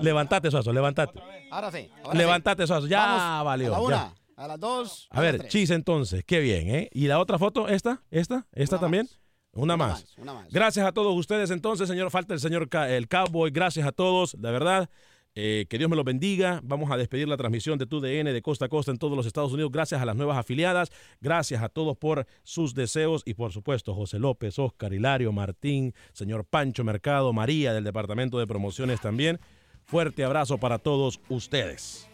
[0.00, 1.20] Levantate, Suazo, levantate.
[1.50, 1.88] Ahora sí.
[2.04, 2.66] ahora Levantate.
[2.66, 2.86] Suazo.
[2.86, 3.74] Ya Vamos valió.
[3.74, 3.84] A la ya.
[3.86, 5.08] una, a las dos.
[5.10, 6.90] A ver, chis entonces, qué bien, ¿eh?
[6.92, 7.68] ¿Y la otra foto?
[7.68, 8.02] ¿Esta?
[8.10, 8.46] ¿Esta?
[8.52, 9.08] ¿Esta también?
[9.54, 10.04] Una, más.
[10.18, 10.50] Una más.
[10.52, 12.10] Gracias a todos ustedes entonces, señor.
[12.10, 13.50] Falta el señor Ca- el Cowboy.
[13.50, 14.90] Gracias a todos, de verdad.
[15.36, 16.60] Eh, que Dios me los bendiga.
[16.62, 19.52] Vamos a despedir la transmisión de TUDN de costa a costa en todos los Estados
[19.52, 19.72] Unidos.
[19.72, 20.90] Gracias a las nuevas afiliadas.
[21.20, 23.22] Gracias a todos por sus deseos.
[23.26, 28.46] Y por supuesto, José López, Oscar, Hilario, Martín, señor Pancho Mercado, María del Departamento de
[28.46, 29.40] Promociones también.
[29.84, 32.08] Fuerte abrazo para todos ustedes.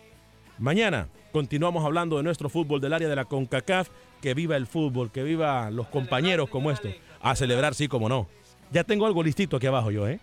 [0.59, 3.88] Mañana continuamos hablando de nuestro fútbol del área de la CONCACAF.
[4.20, 6.93] Que viva el fútbol, que viva los compañeros como estos.
[7.20, 8.28] A celebrar, sí, como no.
[8.70, 10.20] Ya tengo algo listito aquí abajo yo, ¿eh?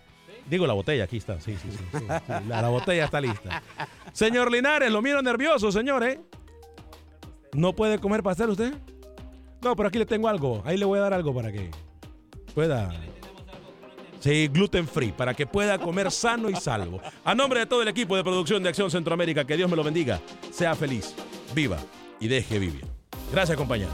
[0.49, 1.39] Digo la botella, aquí está.
[1.41, 2.03] Sí, sí, sí.
[2.47, 3.61] La, la botella está lista.
[4.13, 6.19] Señor Linares, lo miro nervioso, señor, ¿eh?
[7.53, 8.73] ¿No puede comer pastel usted?
[9.61, 10.61] No, pero aquí le tengo algo.
[10.65, 11.69] Ahí le voy a dar algo para que
[12.53, 12.89] pueda.
[14.19, 17.01] Sí, gluten free, para que pueda comer sano y salvo.
[17.23, 19.83] A nombre de todo el equipo de producción de Acción Centroamérica, que Dios me lo
[19.83, 20.19] bendiga.
[20.51, 21.13] Sea feliz,
[21.53, 21.77] viva
[22.19, 22.85] y deje vivir.
[23.31, 23.93] Gracias, compañeros.